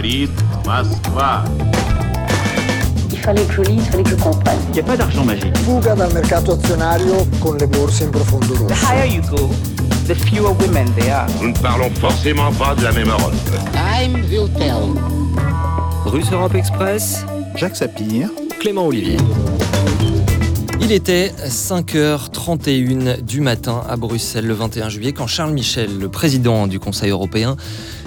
[0.00, 0.30] говорит
[0.64, 1.44] Москва.
[3.12, 4.58] Il fallait que je lise, il fallait que je comprenne.
[4.68, 5.56] Il n'y a pas d'argent magique.
[5.58, 8.66] Fuga dal mercato azionario con le borse in profondo rosso.
[8.66, 9.50] The higher you go,
[10.06, 11.26] the fewer women there are.
[11.42, 13.34] Nous ne parlons forcément pas de la même Europe.
[13.72, 14.94] Time will tell.
[16.06, 17.24] Russe Europe Express,
[17.56, 18.30] Jacques Sapir,
[18.60, 19.18] Clément Olivier.
[20.80, 26.68] Il était 5h31 du matin à Bruxelles le 21 juillet quand Charles Michel, le président
[26.68, 27.56] du Conseil européen,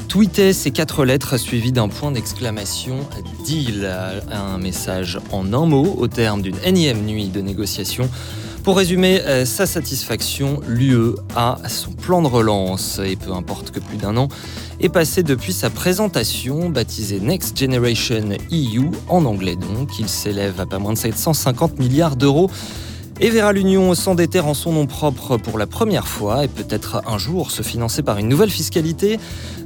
[0.09, 3.01] tweetait ces quatre lettres suivies d'un point d'exclamation
[3.45, 3.91] deal,
[4.31, 8.09] un message en un mot au terme d'une énième nuit de négociations.
[8.65, 13.79] Pour résumer euh, sa satisfaction, l'UE a son plan de relance et peu importe que
[13.79, 14.29] plus d'un an
[14.81, 19.99] est passé depuis sa présentation baptisée Next Generation EU en anglais donc.
[19.99, 22.51] Il s'élève à pas moins de 750 milliards d'euros
[23.21, 27.19] et verra l'Union s'endetter en son nom propre pour la première fois et peut-être un
[27.19, 29.19] jour se financer par une nouvelle fiscalité.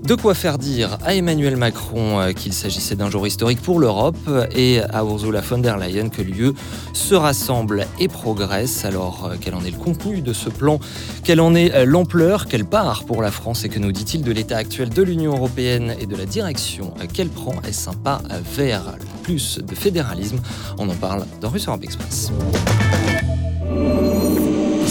[0.04, 4.16] De quoi faire dire à Emmanuel Macron euh, qu'il s'agissait d'un jour historique pour l'Europe
[4.54, 6.52] et à Ursula von der Leyen que l'UE
[6.92, 8.84] se rassemble et progresse.
[8.84, 10.78] Alors, euh, quel en est le contenu de ce plan?
[11.24, 12.46] Quelle en est euh, l'ampleur?
[12.46, 13.64] Quelle part pour la France?
[13.64, 17.28] Et que nous dit-il de l'état actuel de l'Union européenne et de la direction qu'elle
[17.28, 17.54] prend?
[17.66, 18.22] Est-ce un pas
[18.56, 20.38] vers plus de fédéralisme?
[20.78, 22.30] On en parle dans Russe Europe Express.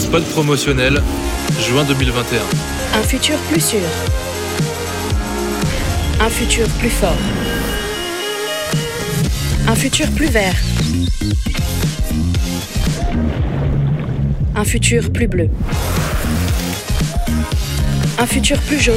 [0.08, 1.02] Spot promotionnel,
[1.60, 2.40] juin 2021.
[2.94, 3.80] Un futur plus sûr.
[6.18, 7.18] Un futur plus fort.
[9.66, 10.54] Un futur plus vert.
[14.56, 15.50] Un futur plus bleu.
[18.18, 18.96] Un futur plus jaune.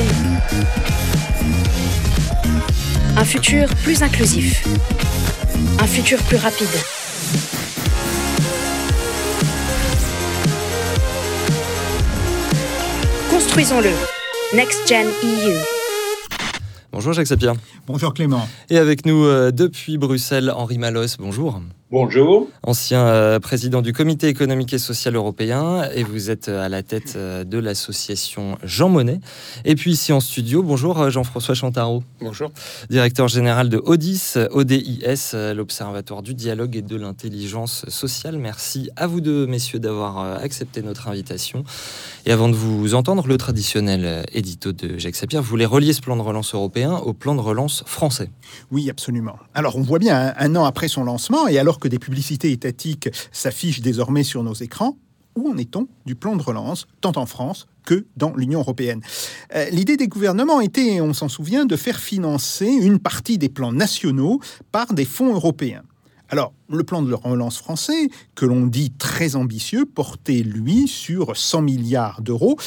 [3.17, 4.63] Un futur plus inclusif.
[5.77, 7.00] Un futur plus rapide.
[13.53, 13.89] Construisons-le.
[14.55, 15.53] Next Gen EU.
[16.93, 17.53] Bonjour Jacques Sapir.
[17.85, 18.47] Bonjour Clément.
[18.69, 21.59] Et avec nous euh, depuis Bruxelles, Henri Malos, bonjour.
[21.91, 22.47] Bonjour.
[22.63, 26.83] Ancien euh, président du Comité économique et social européen, et vous êtes euh, à la
[26.83, 29.19] tête euh, de l'association Jean Monnet.
[29.65, 32.01] Et puis ici en studio, bonjour Jean-François Chantaro.
[32.21, 32.49] Bonjour.
[32.89, 38.37] Directeur général de ODIS, ODIS, l'Observatoire du dialogue et de l'intelligence sociale.
[38.37, 41.65] Merci à vous deux, messieurs, d'avoir euh, accepté notre invitation.
[42.25, 45.99] Et avant de vous entendre, le traditionnel édito de Jacques Sapir, vous voulez relier ce
[45.99, 48.29] plan de relance européen au plan de relance français.
[48.71, 49.35] Oui, absolument.
[49.53, 52.53] Alors, on voit bien, un, un an après son lancement, et alors que des publicités
[52.53, 54.97] étatiques s'affichent désormais sur nos écrans,
[55.35, 59.01] où en est-on du plan de relance, tant en France que dans l'Union européenne?
[59.55, 63.73] Euh, L'idée des gouvernements était, on s'en souvient, de faire financer une partie des plans
[63.73, 64.39] nationaux
[64.71, 65.83] par des fonds européens.
[66.31, 71.61] Alors, le plan de relance français, que l'on dit très ambitieux, portait, lui, sur 100
[71.61, 72.57] milliards d'euros.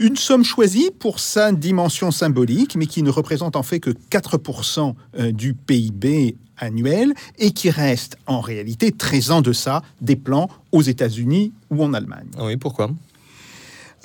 [0.00, 4.94] Une somme choisie pour sa dimension symbolique, mais qui ne représente en fait que 4%
[5.20, 10.82] euh, du PIB annuel et qui reste en réalité très en deçà des plans aux
[10.82, 12.28] États-Unis ou en Allemagne.
[12.38, 12.90] Oui, pourquoi?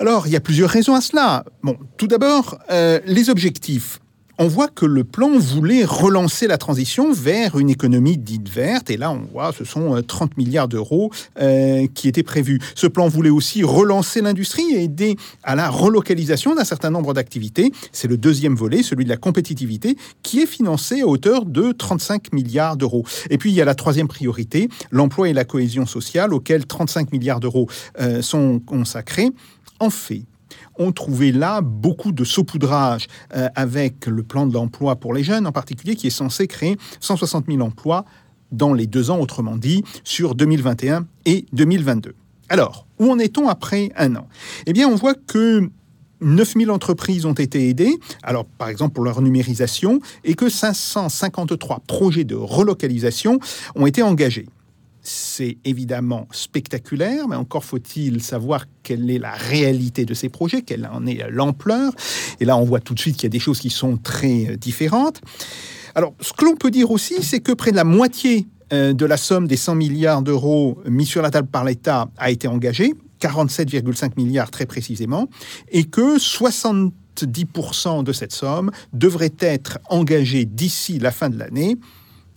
[0.00, 1.44] Alors, il y a plusieurs raisons à cela.
[1.62, 4.00] Bon, tout d'abord, euh, les objectifs.
[4.40, 8.88] On voit que le plan voulait relancer la transition vers une économie dite verte.
[8.88, 11.10] Et là, on voit, ce sont euh, 30 milliards d'euros
[11.40, 12.60] euh, qui étaient prévus.
[12.76, 17.72] Ce plan voulait aussi relancer l'industrie et aider à la relocalisation d'un certain nombre d'activités.
[17.90, 22.32] C'est le deuxième volet, celui de la compétitivité, qui est financé à hauteur de 35
[22.32, 23.04] milliards d'euros.
[23.30, 27.10] Et puis, il y a la troisième priorité, l'emploi et la cohésion sociale, auxquels 35
[27.10, 27.66] milliards d'euros
[28.00, 29.30] euh, sont consacrés.
[29.80, 30.22] En fait,
[30.78, 35.46] on trouvait là beaucoup de saupoudrage euh, avec le plan de l'emploi pour les jeunes
[35.46, 38.04] en particulier, qui est censé créer 160 000 emplois
[38.52, 42.14] dans les deux ans, autrement dit, sur 2021 et 2022.
[42.48, 44.26] Alors, où en est-on après un an?
[44.66, 45.68] Eh bien, on voit que
[46.20, 52.24] 9000 entreprises ont été aidées, alors par exemple pour leur numérisation, et que 553 projets
[52.24, 53.38] de relocalisation
[53.74, 54.46] ont été engagés.
[55.10, 60.86] C'est évidemment spectaculaire, mais encore faut-il savoir quelle est la réalité de ces projets, quelle
[60.92, 61.94] en est l'ampleur.
[62.40, 64.50] Et là, on voit tout de suite qu'il y a des choses qui sont très
[64.50, 65.22] euh, différentes.
[65.94, 69.06] Alors, ce que l'on peut dire aussi, c'est que près de la moitié euh, de
[69.06, 72.92] la somme des 100 milliards d'euros mis sur la table par l'État a été engagée,
[73.22, 75.26] 47,5 milliards très précisément,
[75.72, 81.78] et que 70% de cette somme devrait être engagée d'ici la fin de l'année.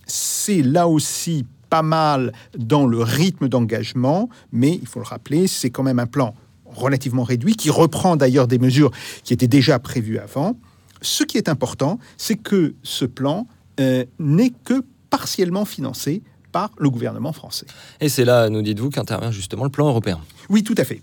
[0.06, 5.70] C'est là aussi pas mal dans le rythme d'engagement, mais il faut le rappeler, c'est
[5.70, 6.34] quand même un plan
[6.66, 8.90] relativement réduit qui reprend d'ailleurs des mesures
[9.24, 10.58] qui étaient déjà prévues avant.
[11.00, 13.46] Ce qui est important, c'est que ce plan
[13.80, 16.22] euh, n'est que partiellement financé
[16.52, 17.66] par le gouvernement français.
[18.00, 20.20] Et c'est là, nous dites-vous, qu'intervient justement le plan européen.
[20.50, 21.00] Oui, tout à fait.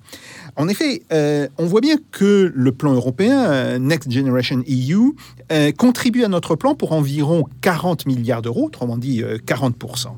[0.56, 5.16] En effet, euh, on voit bien que le plan européen, euh, Next Generation EU,
[5.52, 10.10] euh, contribue à notre plan pour environ 40 milliards d'euros, autrement dit euh, 40%.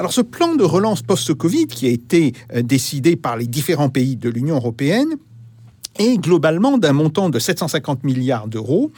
[0.00, 4.16] Alors ce plan de relance post-Covid qui a été euh, décidé par les différents pays
[4.16, 5.16] de l'Union européenne
[5.98, 8.92] est globalement d'un montant de 750 milliards d'euros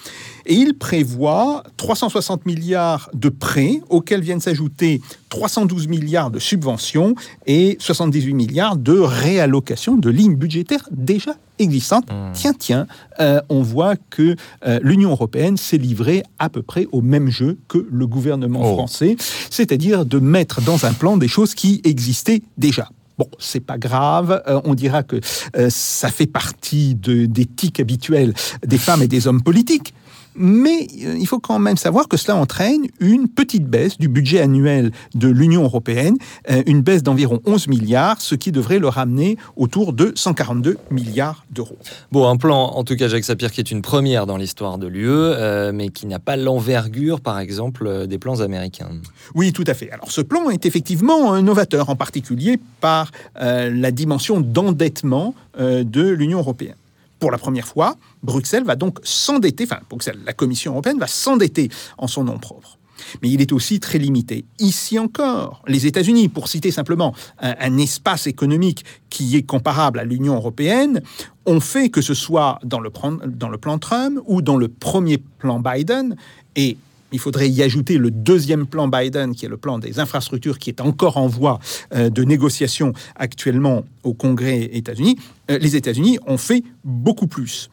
[0.46, 5.00] et il prévoit 360 milliards de prêts auxquels viennent s'ajouter
[5.30, 7.16] 312 milliards de subventions
[7.46, 12.08] et 78 milliards de réallocation de lignes budgétaires déjà existantes.
[12.34, 12.86] Tiens, tiens,
[13.20, 14.36] euh, on voit que
[14.66, 18.74] euh, l'Union européenne s'est livrée à peu près au même jeu que le gouvernement Oh.
[18.74, 19.16] français,
[19.50, 22.88] c'est-à-dire de mettre dans un plan des choses qui existaient déjà.
[23.18, 24.42] Bon, c'est pas grave.
[24.48, 25.20] euh, on dira que
[25.68, 28.32] ça fait partie de, des tics habituels
[28.66, 29.94] des femmes et des hommes politiques.
[30.34, 34.40] Mais euh, il faut quand même savoir que cela entraîne une petite baisse du budget
[34.40, 36.16] annuel de l'Union européenne,
[36.50, 41.44] euh, une baisse d'environ 11 milliards, ce qui devrait le ramener autour de 142 milliards
[41.50, 41.76] d'euros.
[42.10, 44.86] Bon, un plan, en tout cas, Jacques Sapir, qui est une première dans l'histoire de
[44.86, 48.88] l'UE, euh, mais qui n'a pas l'envergure, par exemple, des plans américains.
[49.34, 49.90] Oui, tout à fait.
[49.90, 56.02] Alors ce plan est effectivement novateur, en particulier par euh, la dimension d'endettement euh, de
[56.02, 56.74] l'Union européenne.
[57.22, 61.68] Pour la première fois, Bruxelles va donc s'endetter, enfin Bruxelles, la Commission européenne va s'endetter
[61.96, 62.78] en son nom propre.
[63.22, 64.44] Mais il est aussi très limité.
[64.58, 70.34] Ici encore, les États-Unis, pour citer simplement un, espace économique qui est comparable à l'Union
[70.34, 71.00] européenne,
[71.46, 72.90] ont fait que ce soit dans le,
[73.28, 76.16] dans le plan Trump ou dans le premier plan Biden,
[76.56, 76.76] et
[77.12, 80.70] il faudrait y ajouter le deuxième plan Biden, qui est le plan des infrastructures, qui
[80.70, 81.58] est encore en voie
[81.94, 85.18] euh, de négociation actuellement au Congrès États-Unis.
[85.50, 87.68] Euh, les États-Unis ont fait beaucoup plus.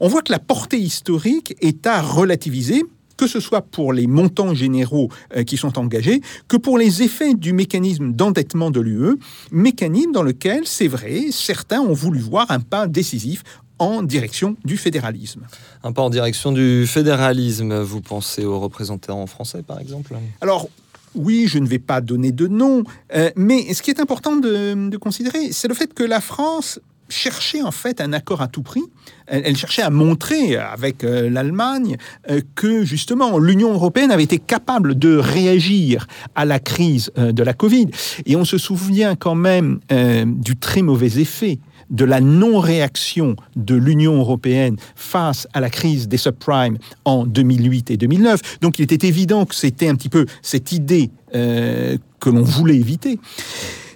[0.00, 2.84] On voit que la portée historique est à relativiser
[3.16, 7.34] que ce soit pour les montants généraux euh, qui sont engagés, que pour les effets
[7.34, 9.18] du mécanisme d'endettement de l'UE,
[9.52, 13.42] mécanisme dans lequel, c'est vrai, certains ont voulu voir un pas décisif
[13.80, 15.46] en direction du fédéralisme.
[15.82, 20.14] Un pas en direction du fédéralisme, vous pensez aux représentants français, par exemple?
[20.40, 20.68] Alors,
[21.14, 22.84] oui, je ne vais pas donner de nom,
[23.14, 26.78] euh, mais ce qui est important de, de considérer, c'est le fait que la France
[27.10, 28.84] cherchait en fait un accord à tout prix.
[29.26, 31.96] Elle, elle cherchait à montrer avec euh, l'Allemagne
[32.30, 37.42] euh, que justement l'Union européenne avait été capable de réagir à la crise euh, de
[37.42, 37.88] la Covid.
[38.26, 39.80] Et on se souvient quand même
[40.26, 41.58] du très mauvais effet
[41.90, 47.96] de la non-réaction de l'Union européenne face à la crise des subprimes en 2008 et
[47.96, 48.60] 2009.
[48.60, 52.76] Donc il était évident que c'était un petit peu cette idée euh, que l'on voulait
[52.76, 53.18] éviter.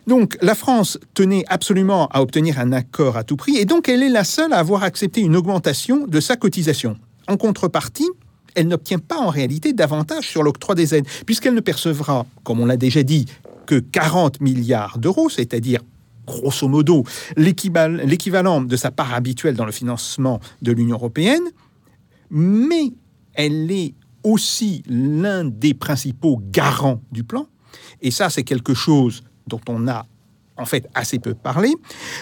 [0.07, 4.03] Donc la France tenait absolument à obtenir un accord à tout prix et donc elle
[4.03, 6.97] est la seule à avoir accepté une augmentation de sa cotisation.
[7.27, 8.11] En contrepartie,
[8.55, 12.67] elle n'obtient pas en réalité davantage sur l'octroi des aides, puisqu'elle ne percevra, comme on
[12.67, 13.27] l'a déjà dit,
[13.67, 15.81] que 40 milliards d'euros, c'est-à-dire
[16.27, 17.05] grosso modo
[17.37, 21.45] l'équival- l'équivalent de sa part habituelle dans le financement de l'Union européenne,
[22.31, 22.93] mais
[23.35, 27.47] elle est aussi l'un des principaux garants du plan,
[28.01, 30.07] et ça c'est quelque chose dont on a
[30.57, 31.75] en fait assez peu parlé,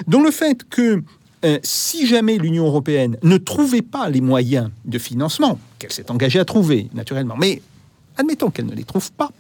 [0.07, 1.03] dont le fait que
[1.45, 6.39] euh, si jamais l'Union européenne ne trouvait pas les moyens de financement, qu'elle s'est engagée
[6.39, 7.63] à trouver naturellement, mais
[8.17, 9.31] admettons qu'elle ne les trouve pas,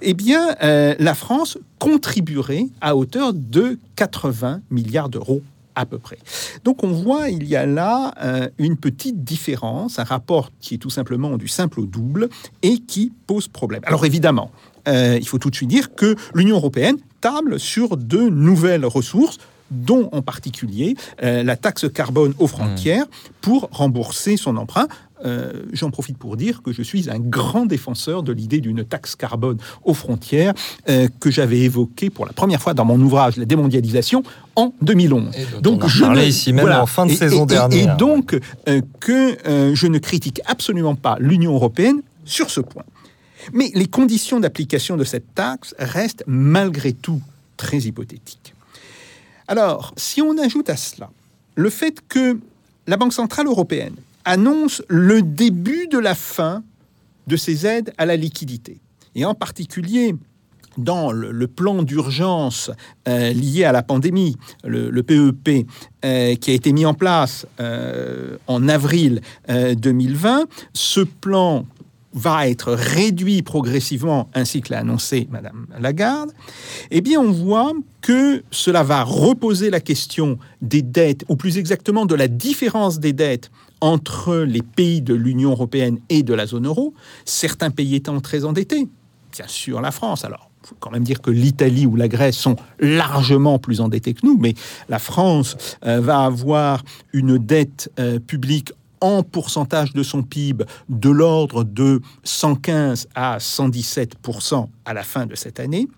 [0.00, 5.42] eh bien euh, la France contribuerait à hauteur de 80 milliards d'euros
[5.74, 6.18] à peu près.
[6.64, 10.78] Donc on voit, il y a là euh, une petite différence, un rapport qui est
[10.78, 12.28] tout simplement du simple au double
[12.62, 13.80] et qui pose problème.
[13.84, 14.50] Alors évidemment,
[14.88, 19.38] euh, il faut tout de suite dire que l'Union européenne table sur de nouvelles ressources
[19.70, 23.06] dont en particulier euh, la taxe carbone aux frontières
[23.40, 24.86] pour rembourser son emprunt.
[25.24, 29.14] Euh, J'en profite pour dire que je suis un grand défenseur de l'idée d'une taxe
[29.16, 30.52] carbone aux frontières
[30.88, 34.22] euh, que j'avais évoquée pour la première fois dans mon ouvrage La démondialisation
[34.56, 35.34] en 2011.
[35.36, 37.94] Et dont on a parlé ici même en fin de Et- saison et- dernière.
[37.94, 38.34] Et donc
[38.68, 39.36] euh, que
[39.74, 42.84] je ne critique absolument pas l'Union européenne sur ce point.
[43.52, 47.20] Mais les conditions d'application de cette taxe restent malgré tout
[47.56, 48.54] très hypothétiques.
[49.48, 51.10] Alors, si on ajoute à cela
[51.54, 52.38] le fait que
[52.86, 56.62] la Banque Centrale Européenne annonce le début de la fin
[57.26, 58.80] de ces aides à la liquidité,
[59.14, 60.14] et en particulier
[60.78, 62.70] dans le, plan d'urgence
[63.08, 65.66] euh, lié à la pandémie, le, PEP,
[66.04, 71.66] euh, qui a été mis en place euh, en avril euh, 2020, ce plan
[72.14, 76.30] va être réduit progressivement, ainsi que l'a annoncé Madame Lagarde,
[76.90, 82.04] eh bien, on voit que cela va reposer la question des dettes, ou plus exactement
[82.04, 83.50] de la différence des dettes
[83.82, 88.44] entre les pays de l'Union européenne et de la zone euro, certains pays étant très
[88.44, 88.88] endettés,
[89.32, 90.24] bien sûr la France.
[90.24, 94.14] Alors, Il faut quand même dire que l'Italie ou la Grèce sont largement plus endettés
[94.14, 94.54] que nous, mais
[94.88, 101.10] la France euh, va avoir une dette euh, publique en pourcentage de son PIB de
[101.10, 105.88] l'ordre de 115 à 117% à la fin de cette année,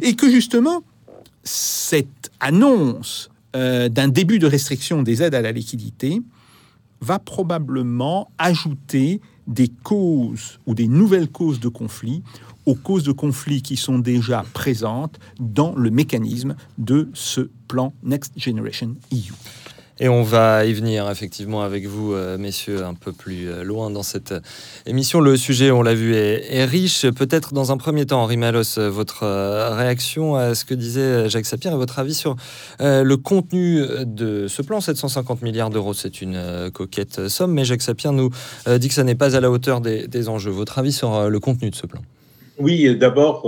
[0.00, 0.84] et que justement,
[1.42, 6.22] cette annonce euh, d'un début de restriction des aides à la liquidité
[7.00, 12.22] va probablement ajouter des causes ou des nouvelles causes de conflit
[12.66, 18.32] aux causes de conflit qui sont déjà présentes dans le mécanisme de ce plan Next
[18.36, 19.32] Generation EU.
[19.98, 23.88] Et on va y venir effectivement avec vous, euh, messieurs, un peu plus euh, loin
[23.90, 24.40] dans cette euh,
[24.84, 25.20] émission.
[25.20, 27.08] Le sujet, on l'a vu, est, riche.
[27.08, 29.26] Peut-être dans un premier temps, Henri Malos, votre
[29.74, 32.36] réaction à ce que disait Jacques Sapir et votre avis sur
[32.80, 34.80] le contenu de ce plan.
[34.80, 38.30] 750 milliards d'euros, c'est une coquette somme, mais Jacques Sapir nous
[38.66, 40.50] dit que ça n'est pas à la hauteur des, enjeux.
[40.50, 42.00] Votre avis sur le contenu de ce plan?
[42.58, 43.46] Oui, d'abord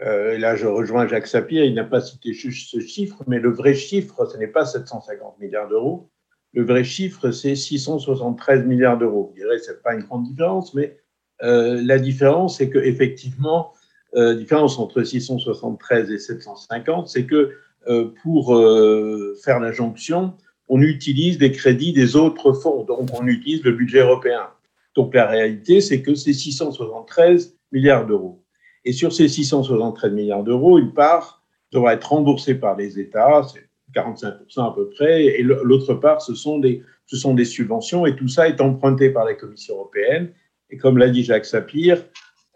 [0.00, 3.74] là, je rejoins Jacques Sapir, il n'a pas cité juste ce chiffre, mais le vrai
[3.74, 6.10] chiffre, ce n'est pas 750 milliards d'euros.
[6.52, 9.32] Le vrai chiffre, c'est 673 milliards d'euros.
[9.36, 10.98] Dirais que ce n'est pas une grande différence, mais
[11.42, 13.72] euh, la différence, c'est qu'effectivement,
[14.16, 17.52] euh, différence entre 673 et 750, c'est que
[17.88, 20.34] euh, pour euh, faire la jonction,
[20.68, 24.48] on utilise des crédits des autres fonds, donc on utilise le budget européen.
[24.96, 28.42] Donc la réalité, c'est que c'est 673 milliards d'euros.
[28.84, 33.68] Et sur ces 673 milliards d'euros, une part devra être remboursée par les États, c'est
[33.94, 38.16] 45% à peu près, et l'autre part, ce sont, des, ce sont des subventions, et
[38.16, 40.32] tout ça est emprunté par la Commission européenne.
[40.70, 42.04] Et comme l'a dit Jacques Sapir,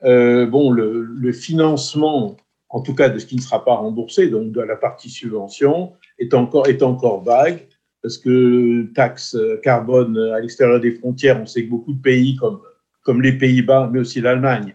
[0.04, 2.36] euh, bon, le, financement,
[2.68, 5.92] en tout cas de ce qui ne sera pas remboursé, donc de la partie subvention,
[6.18, 7.66] est encore, est encore vague,
[8.02, 12.60] parce que taxe carbone à l'extérieur des frontières, on sait que beaucoup de pays comme,
[13.02, 14.74] comme les Pays-Bas, mais aussi l'Allemagne,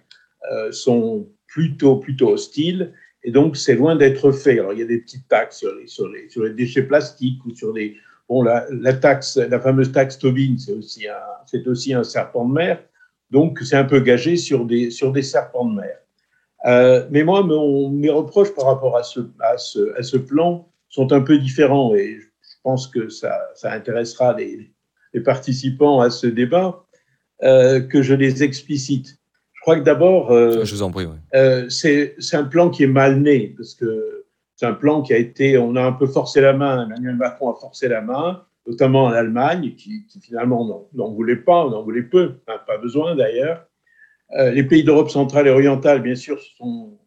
[0.51, 2.93] euh, sont plutôt, plutôt hostile.
[3.23, 4.59] Et donc, c'est loin d'être fait.
[4.59, 7.43] Alors, il y a des petites taxes sur les, sur les, sur les déchets plastiques
[7.45, 7.97] ou sur les.
[8.29, 12.53] Bon, la, la taxe, la fameuse taxe Tobin, c'est aussi, un, aussi un serpent de
[12.53, 12.83] mer.
[13.31, 15.97] Donc, c'est un peu gagé sur des, sur des serpents de mer.
[16.65, 17.43] Euh, mais moi,
[17.91, 21.95] mes reproches par rapport à ce, à, ce, à ce plan sont un peu différents
[21.95, 24.71] et je pense que ça, ça intéressera les,
[25.13, 26.85] les participants à ce débat,
[27.43, 29.18] euh, que je les explicite.
[29.69, 32.87] Je crois que d'abord, euh, je vous en prie, euh, c'est un plan qui est
[32.87, 36.41] mal né parce que c'est un plan qui a été, on a un peu forcé
[36.41, 36.87] la main.
[36.87, 41.67] Emmanuel Macron a forcé la main, notamment en Allemagne, qui, qui finalement n'en voulait pas,
[41.67, 43.67] on en voulait peu, pas besoin d'ailleurs.
[44.39, 46.97] Euh, les pays d'Europe centrale et orientale, bien sûr, se sont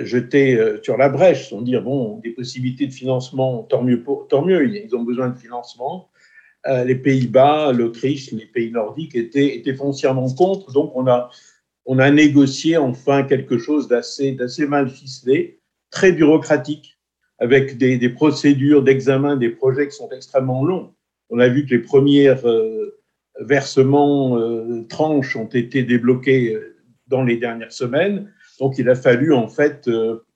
[0.00, 4.44] jetés sur la brèche, sont dire bon, des possibilités de financement, tant mieux, pour, tant
[4.44, 6.10] mieux, ils ont besoin de financement.
[6.66, 11.30] Les Pays-Bas, l'Autriche, les pays nordiques étaient, étaient foncièrement contre, donc on a
[11.86, 14.36] on a négocié enfin quelque chose d'assez,
[14.68, 16.98] mal ficelé, très bureaucratique,
[17.38, 20.92] avec des, procédures d'examen des projets qui sont extrêmement longs.
[21.30, 22.90] On a vu que les premiers euh,
[23.40, 26.76] versements euh, tranches ont été débloqués euh,
[27.06, 28.32] dans les dernières semaines.
[28.58, 29.88] Donc, il a fallu en fait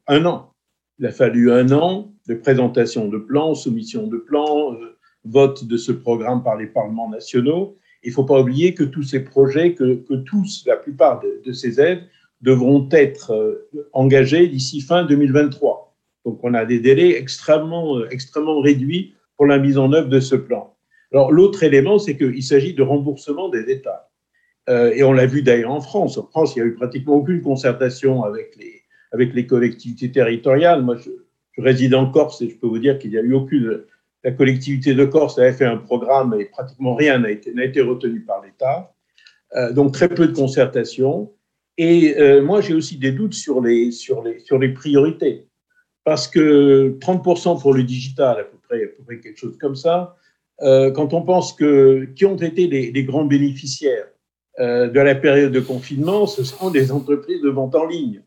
[0.06, 0.52] un an.
[0.98, 4.76] Il a fallu un an de présentation de plans, soumission de plans,
[5.24, 7.78] vote de ce programme par les parlements nationaux.
[8.02, 11.80] Il ne faut pas oublier que tous ces projets, que, tous, la plupart de, ces
[11.80, 12.02] aides,
[12.40, 15.94] devront être euh, engagés d'ici fin 2023.
[16.24, 20.20] Donc on a des délais extrêmement, euh, extrêmement réduits pour la mise en œuvre de
[20.20, 20.74] ce plan.
[21.12, 24.10] Alors l'autre élément, c'est qu'il s'agit de remboursement des États.
[24.68, 26.16] Euh, et on l'a vu d'ailleurs en France.
[26.16, 30.82] En France, il n'y a eu pratiquement aucune concertation avec les, collectivités territoriales.
[30.82, 31.10] Moi, je
[31.60, 33.82] réside en Corse et je peux vous dire qu'il n'y a eu aucune
[34.24, 38.42] la collectivité de Corse avait fait un programme et pratiquement rien n'a été, retenu par
[38.42, 38.92] l'État.
[39.56, 41.32] Euh, donc très peu de concertation.
[41.78, 43.90] Et euh, moi, j'ai aussi des doutes sur les,
[44.74, 45.46] priorités.
[46.04, 50.16] Parce que 30% pour le digital, à peu près, quelque chose comme ça,
[50.62, 54.06] euh, quand on pense que qui ont été les, les grands bénéficiaires
[54.58, 58.20] de la période de confinement, ce sont des entreprises de vente en ligne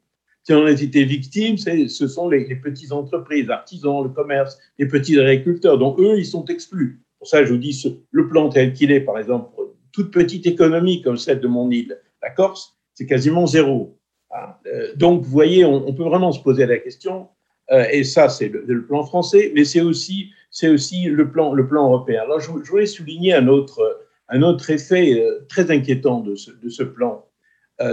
[0.44, 5.18] si on a été victime, ce sont les, petites entreprises, artisans, le commerce, les petits
[5.18, 5.78] agriculteurs.
[5.78, 7.02] Donc, eux, ils sont exclus.
[7.18, 10.46] Pour ça, je vous dis, le plan tel qu'il est, par exemple, pour toute petite
[10.46, 13.98] économie comme celle de mon île, la Corse, c'est quasiment zéro.
[14.32, 17.30] Ah, euh, donc, vous voyez, on, peut vraiment se poser la question,
[17.72, 20.32] euh, et ça, c'est le, plan français, mais c'est aussi,
[20.64, 22.24] aussi le, plan, le plan européen.
[22.24, 26.84] Alors, je, je voulais souligner un autre, un autre effet euh, très inquiétant de ce,
[26.84, 27.26] plan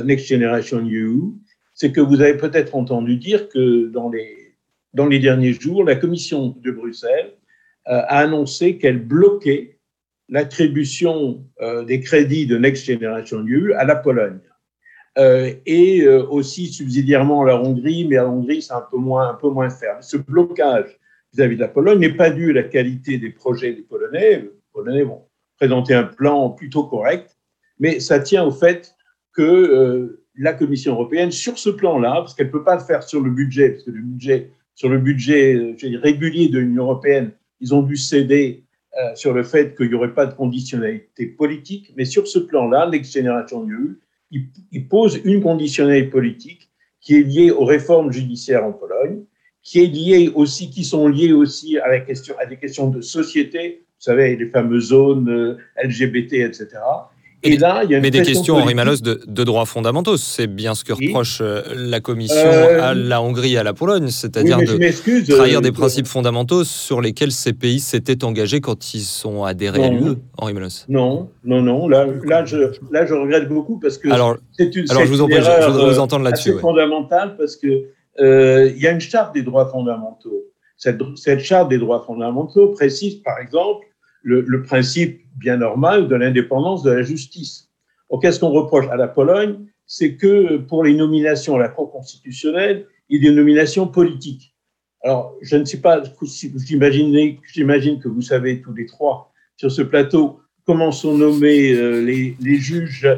[0.05, 1.33] Next Generation EU,
[1.81, 4.55] c'est que vous avez peut-être entendu dire que dans les,
[4.93, 7.33] dans les derniers jours, la Commission de Bruxelles
[7.89, 9.79] euh, a annoncé qu'elle bloquait
[10.29, 14.41] l'attribution euh, des crédits de Next Generation EU à la Pologne.
[15.17, 19.31] euh, et aussi subsidiairement à la Hongrie, mais à la Hongrie, c'est un peu moins,
[19.31, 20.03] un peu moins ferme.
[20.03, 20.99] Ce blocage
[21.33, 24.43] vis-à-vis de la Pologne n'est pas dû à la qualité des projets des Polonais.
[24.43, 25.23] Les Polonais vont
[25.57, 27.39] présenter un plan plutôt correct,
[27.79, 28.95] mais ça tient au fait
[29.33, 33.21] que la Commission européenne, sur ce plan-là, parce qu'elle ne peut pas le faire sur
[33.21, 37.75] le budget, parce que le budget, sur le budget euh, régulier de l'Union européenne, ils
[37.75, 38.65] ont dû céder
[38.99, 42.89] euh, sur le fait qu'il n'y aurait pas de conditionnalité politique, mais sur ce plan-là,
[42.89, 46.71] Next Generation EU, il, il pose une conditionnalité politique
[47.01, 49.25] qui est liée aux réformes judiciaires en Pologne,
[49.63, 53.03] qui est liée aussi, qui sont liées aussi à, la question, à des questions de
[53.03, 56.69] société, vous savez, les fameuses zones euh, LGBT, etc.
[57.43, 60.17] Et, là, il y a une mais des questions, Henri Malos, de, de, droits fondamentaux.
[60.17, 63.73] C'est bien ce que reproche euh, la Commission euh, à la Hongrie et à la
[63.73, 68.95] Pologne, c'est-à-dire oui, de trahir des principes fondamentaux sur lesquels ces pays s'étaient engagés quand
[68.95, 70.85] ils sont adhérés à l'UE, Henri Malos.
[70.89, 71.89] Non, non, non.
[71.89, 72.59] Là, là, je,
[72.91, 74.09] là, je regrette beaucoup parce que
[74.53, 76.51] c'est une, alors je vous en prie, je voudrais vous entendre là-dessus.
[76.51, 76.61] C'est ouais.
[76.61, 77.87] fondamental parce que
[78.21, 80.45] euh, il y a une charte des droits fondamentaux.
[80.77, 83.87] Cette, cette, charte des droits fondamentaux précise, par exemple,
[84.23, 87.69] le, le principe bien normal de l'indépendance de la justice.
[88.21, 89.67] Qu'est-ce qu'on reproche à la Pologne?
[89.87, 94.55] C'est que pour les nominations à la Cour constitutionnelle, il y a des nominations politiques.
[95.03, 100.41] Alors, je ne sais pas, j'imagine que vous savez tous les trois sur ce plateau
[100.67, 103.09] comment sont nommés euh, les, les, juges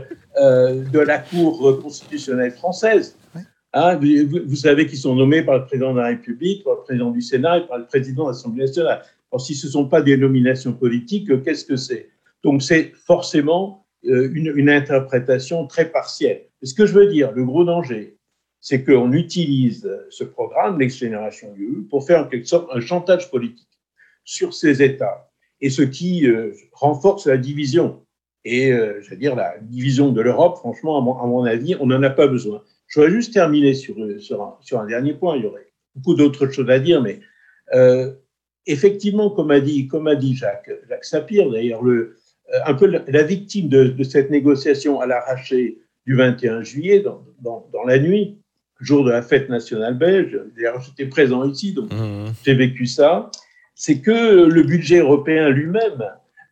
[0.41, 3.17] euh, de la Cour constitutionnelle française.
[3.75, 6.83] Hein, vous, vous, savez qu'ils sont nommés par le président de la République, par le
[6.83, 9.03] président du Sénat et par le président de l'Assemblée nationale.
[9.33, 12.11] Alors, si ce ne sont pas des nominations politiques, qu'est-ce que c'est?
[12.45, 16.43] Donc, c'est forcément euh, une, interprétation très partielle.
[16.63, 18.19] Ce que je veux dire, le gros danger,
[18.61, 23.31] c'est qu'on utilise ce programme, Next Generation EU, pour faire en quelque sorte un chantage
[23.31, 23.69] politique
[24.25, 28.05] sur ces États, et ce qui euh, renforce la division.
[28.45, 32.03] Et, euh, je veux dire, la division de l'Europe, franchement, à mon, avis, on n'en
[32.03, 32.63] a pas besoin.
[32.89, 35.37] Je voudrais juste terminer sur, un, dernier point.
[35.37, 37.21] Il y aurait beaucoup d'autres choses à dire, mais
[37.73, 38.13] euh,
[38.67, 42.17] effectivement, comme a dit, comme a dit Jacques, Jacques Sapir, d'ailleurs, le,
[42.53, 47.01] euh, un peu la, la victime de, de, cette négociation à l'arraché du 21 juillet,
[47.01, 48.39] dans, dans, dans, la nuit,
[48.81, 52.33] jour de la fête nationale belge, d'ailleurs j'étais présent ici, donc mmh.
[52.45, 53.31] j'ai vécu ça,
[53.75, 56.05] c'est que le budget européen lui-même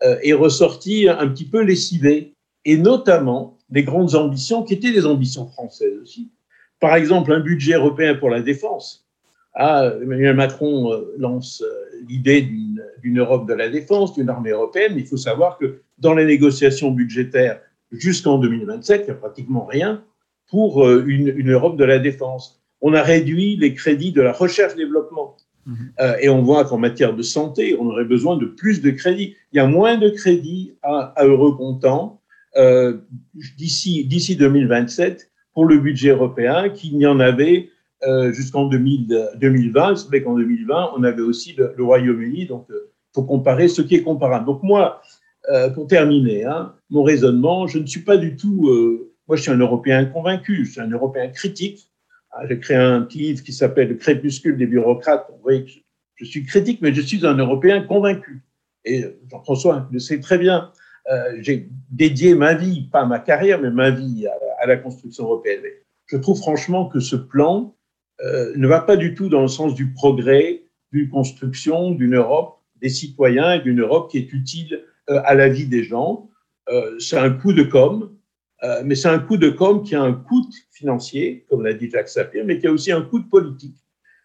[0.04, 5.06] euh, est ressorti un petit peu lessivé, et notamment des grandes ambitions qui étaient des
[5.06, 6.30] ambitions françaises aussi.
[6.78, 9.06] Par exemple, un budget européen pour la défense.
[9.54, 11.62] Ah, Emmanuel Macron euh, lance
[12.08, 12.48] l'idée
[13.02, 14.94] d'une Europe de la défense, d'une armée européenne.
[14.96, 17.60] Il faut savoir que dans les négociations budgétaires
[17.92, 20.04] jusqu'en 2027, il n'y a pratiquement rien
[20.48, 22.60] pour euh, une, une, Europe de la défense.
[22.80, 25.36] On a réduit les crédits de la recherche-développement.
[25.66, 25.74] Mmh.
[26.00, 29.36] Euh, et on voit qu'en matière de santé, on aurait besoin de plus de crédits.
[29.52, 32.20] Il y a moins de crédits à, à heureux comptant
[32.56, 32.98] euh,
[33.56, 37.70] d'ici 2027 pour le budget européen qu'il n'y en avait
[38.02, 39.96] euh, jusqu'en 2020.
[39.96, 43.82] C'est vrai qu'en 2020, on avait aussi le, Royaume-Uni, donc il euh, faut comparer ce
[43.82, 44.46] qui est comparable.
[44.46, 45.02] Donc moi,
[45.50, 49.06] euh, pour terminer, hein, mon raisonnement, je ne suis pas du tout...
[49.28, 51.92] Moi, je suis un Européen convaincu, je suis un Européen critique.
[52.32, 55.26] Ah, J'ai créé un petit livre qui s'appelle Le crépuscule des bureaucrates.
[55.30, 55.70] Vous voyez que
[56.16, 58.42] je, suis critique, mais je suis un Européen convaincu.
[58.86, 60.72] Et Jean-François le sait très bien
[61.40, 64.26] j'ai dédié ma vie, pas ma carrière, mais ma vie
[64.60, 65.62] à, la construction européenne.
[66.06, 67.74] Je trouve franchement que ce plan
[68.24, 72.58] euh, ne va pas du tout dans le sens du progrès, d'une construction d'une Europe,
[72.80, 76.28] des citoyens et d'une Europe qui est utile euh, à la vie des gens.
[76.68, 78.10] Euh, c'est un coup de com,
[78.84, 82.10] mais c'est un coup de com qui a un coût financier, comme l'a dit Jacques
[82.10, 83.76] Sapir, mais qui a aussi un coût politique,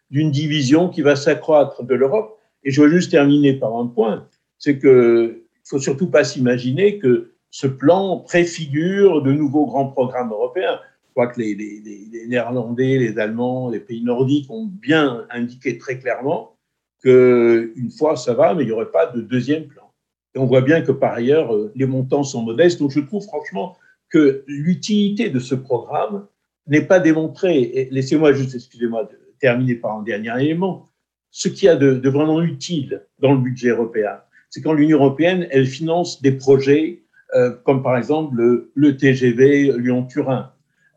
[0.10, 2.38] d'une division qui va s'accroître de l'Europe.
[2.66, 4.28] Et je veux juste terminer par un point,
[4.58, 10.32] c'est que il faut surtout pas s'imaginer que ce plan préfigure de nouveaux grands programmes
[10.32, 10.80] européens.
[11.16, 16.58] Je crois que les, Néerlandais, les Allemands, les pays nordiques ont bien indiqué très clairement
[17.02, 19.94] qu'une fois ça va, mais il n'y aurait pas de deuxième plan.
[20.34, 22.80] Et on voit bien que par ailleurs, euh, les montants sont modestes.
[22.80, 23.78] Donc je trouve franchement
[24.10, 26.28] que l'utilité de ce programme
[26.68, 27.88] n'est pas démontrée.
[27.92, 30.90] Laissez-moi juste, excusez-moi, terminer par un dernier élément.
[31.32, 35.48] Ce qu'il y a de, vraiment utile dans le budget européen, c'est quand l'Union européenne,
[35.50, 37.04] elle finance des projets
[37.36, 40.52] euh, comme par exemple le, le TGV Lyon-Turin,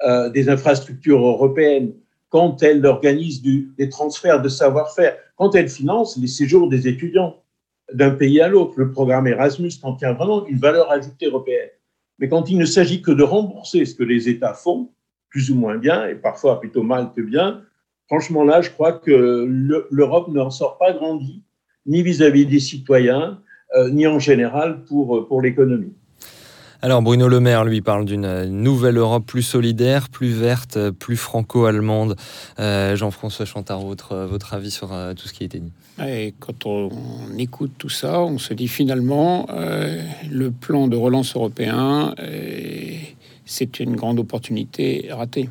[0.05, 1.93] euh, des infrastructures européennes,
[2.29, 7.43] quand elle organise du, des transferts de savoir-faire, quand elle finance les séjours des étudiants
[7.93, 11.71] d'un pays à l'autre, le programme Erasmus, a vraiment une valeur ajoutée européenne.
[12.19, 14.91] Mais quand il ne s'agit que de rembourser ce que les États font,
[15.31, 17.63] plus ou moins bien, et parfois plutôt mal que bien,
[18.07, 19.47] franchement là, je crois que
[19.91, 21.43] l'Europe n'en sort pas grandie,
[21.87, 23.41] ni vis-à-vis -vis des citoyens,
[23.77, 25.95] euh, ni en général pour, pour l'économie.
[26.81, 32.15] Alors Bruno Le Maire, lui, parle d'une nouvelle Europe plus solidaire, plus verte, plus franco-allemande.
[32.61, 35.73] Euh, Jean-François Chantard, votre, votre avis sur euh, tout ce qui a été dit
[36.07, 36.91] Et Quand on,
[37.37, 42.97] écoute tout ça, on se dit finalement, euh, le plan de relance européen, euh,
[43.45, 45.49] c'est une grande opportunité ratée.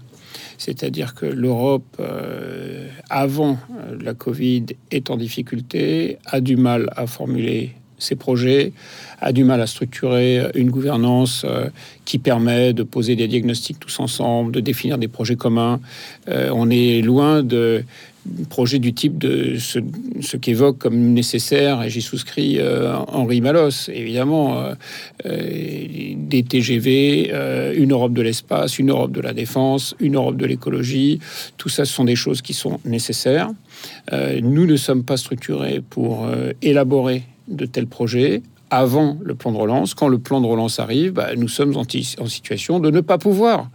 [0.58, 7.06] C'est-à-dire que l'Europe, euh, avant euh, la Covid, est en difficulté, a du mal à
[7.06, 8.74] formuler ses projets,
[9.20, 11.70] a du mal à structurer une gouvernance euh,
[12.06, 15.80] qui permet de poser des diagnostics tous ensemble, de définir des projets communs.
[16.30, 17.84] Euh, on est loin de
[18.50, 24.66] projets du type de ce, qu'évoque comme nécessaire, et j'y souscris euh, Henri Malos, évidemment,
[25.24, 27.32] des TGV,
[27.78, 31.20] une Europe de l'espace, une Europe de la défense, une Europe de l'écologie,
[31.56, 33.50] tout ça, ce sont des choses qui sont nécessaires.
[34.12, 36.28] Nous ne sommes pas structurés pour
[36.62, 39.94] élaborer de tels projets avant le plan de relance.
[39.94, 43.70] Quand le plan de relance arrive, bah, nous sommes en, situation de ne pas pouvoir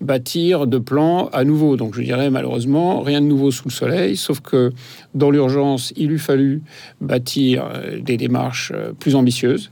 [0.00, 1.76] bâtir de plans à nouveau.
[1.76, 4.72] Donc je dirais malheureusement rien de nouveau sous le soleil, sauf que
[5.14, 6.62] dans l'urgence, il eût fallu
[7.00, 9.70] bâtir euh, des démarches euh, plus ambitieuses.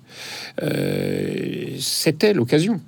[0.63, 2.81] Euh, C'était l'occasion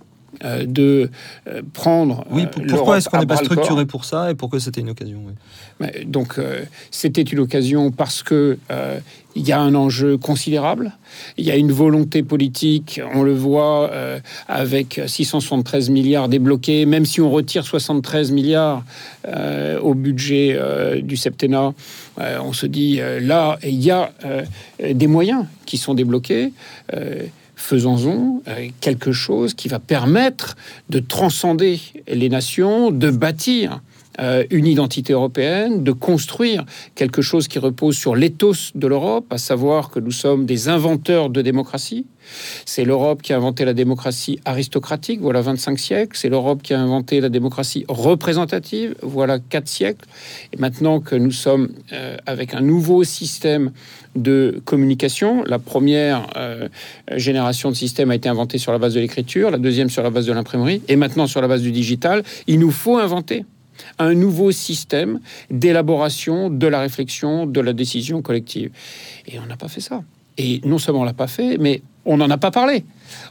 [0.44, 1.10] euh, de
[1.46, 2.24] euh, prendre.
[2.30, 5.86] Oui, pourquoi est-ce qu'on n'est pas structuré pour ça et pourquoi c'était une occasion oui.
[6.06, 8.98] Donc, euh, c'était une occasion parce que euh,
[9.34, 10.92] il y a un enjeu considérable,
[11.36, 17.06] il y a une volonté politique, on le voit euh, avec 673 milliards débloqués, même
[17.06, 18.84] si on retire 73 milliards
[19.26, 21.72] euh, au budget euh, du septennat,
[22.18, 24.12] on se dit là, il y a
[24.92, 26.52] des moyens qui sont débloqués
[27.62, 28.42] faisons-en
[28.80, 30.56] quelque chose qui va permettre
[30.90, 33.80] de transcender les nations, de bâtir
[34.20, 39.38] euh, une identité européenne, de construire quelque chose qui repose sur l'éthos de l'Europe, à
[39.38, 42.04] savoir que nous sommes des inventeurs de démocratie.
[42.64, 46.16] C'est l'Europe qui a inventé la démocratie aristocratique, voilà 25 siècles.
[46.16, 50.06] C'est l'Europe qui a inventé la démocratie représentative, voilà 4 siècles.
[50.52, 53.72] Et maintenant que nous sommes euh, avec un nouveau système
[54.16, 56.68] de communication, la première euh,
[57.16, 60.10] génération de système a été inventée sur la base de l'écriture, la deuxième sur la
[60.10, 63.44] base de l'imprimerie, et maintenant sur la base du digital, il nous faut inventer
[63.98, 68.70] un nouveau système d'élaboration de la réflexion, de la décision collective.
[69.26, 70.02] Et on n'a pas fait ça.
[70.38, 72.84] Et non seulement on l'a pas fait, mais on n'en a pas parlé.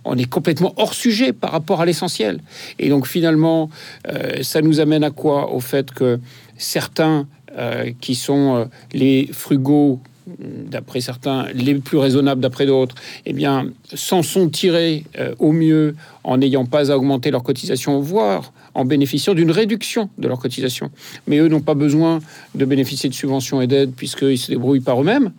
[0.06, 2.40] On est complètement hors sujet par rapport à l'essentiel.
[2.80, 3.70] Et donc finalement,
[4.08, 5.52] euh, ça nous amène à quoi?
[5.54, 6.20] Au fait que
[6.58, 10.00] certains euh, qui sont euh, les frugaux
[10.38, 15.04] d'après certains, les plus raisonnables d'après d'autres, eh bien, s'en sont tirés
[15.40, 20.28] au mieux en n'ayant pas à augmenter leur cotisation, voire en bénéficiant d'une réduction de
[20.28, 20.92] leur cotisation.
[21.28, 22.20] Mais eux n'ont pas besoin
[22.56, 25.32] de bénéficier de subventions et d'aides puisqu'ils se débrouillent par eux-mêmes.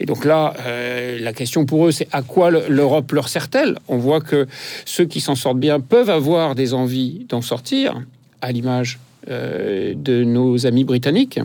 [0.00, 3.78] Et donc là, euh, la question pour eux, c'est à quoi l'Europe leur sert-elle?
[3.88, 4.46] On voit que
[4.84, 8.00] ceux qui s'en sortent bien peuvent avoir des envies d'en sortir,
[8.40, 8.98] à l'image
[9.30, 11.40] euh, de nos amis britanniques.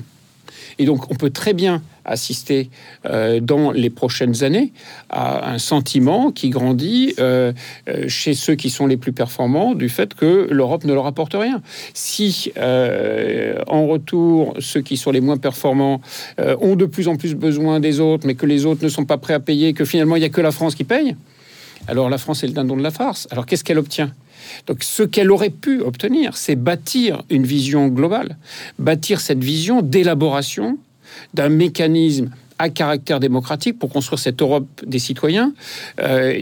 [0.79, 2.69] Et donc, on peut très bien assister
[3.05, 4.73] euh, dans les prochaines années
[5.09, 7.53] à un sentiment qui grandit euh,
[7.88, 11.33] euh, chez ceux qui sont les plus performants du fait que l'Europe ne leur apporte
[11.33, 11.62] rien.
[11.93, 16.01] Si en retour ceux qui sont les moins performants
[16.38, 19.17] ont de plus en plus besoin des autres, mais que les autres ne sont pas
[19.17, 21.15] prêts à payer, que finalement il n'y a que la France qui paye,
[21.88, 23.27] alors la France est le dindon de la farce.
[23.31, 24.12] Alors qu'est-ce qu'elle obtient?
[24.67, 28.38] Donc, ce qu'elle aurait pu obtenir, c'est bâtir une vision globale,
[28.79, 30.77] bâtir cette vision d'élaboration
[31.34, 35.53] d'un mécanisme à caractère démocratique pour construire cette Europe des citoyens
[35.99, 36.41] euh,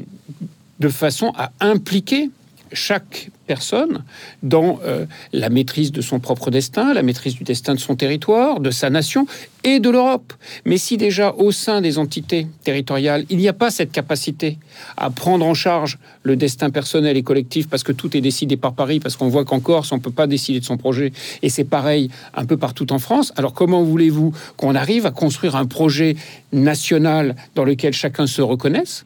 [0.79, 2.29] de façon à impliquer
[2.73, 4.05] chaque personne
[4.43, 8.61] dans euh, la maîtrise de son propre destin, la maîtrise du destin de son territoire,
[8.61, 9.25] de sa nation
[9.65, 10.31] et de l'Europe.
[10.63, 14.57] Mais si déjà au sein des entités territoriales, il n'y a pas cette capacité
[14.95, 18.71] à prendre en charge le destin personnel et collectif parce que tout est décidé par
[18.71, 21.11] Paris, parce qu'on voit qu'en Corse, on ne peut pas décider de son projet,
[21.41, 25.57] et c'est pareil un peu partout en France, alors comment voulez-vous qu'on arrive à construire
[25.57, 26.15] un projet
[26.53, 29.03] national dans lequel chacun se reconnaisse?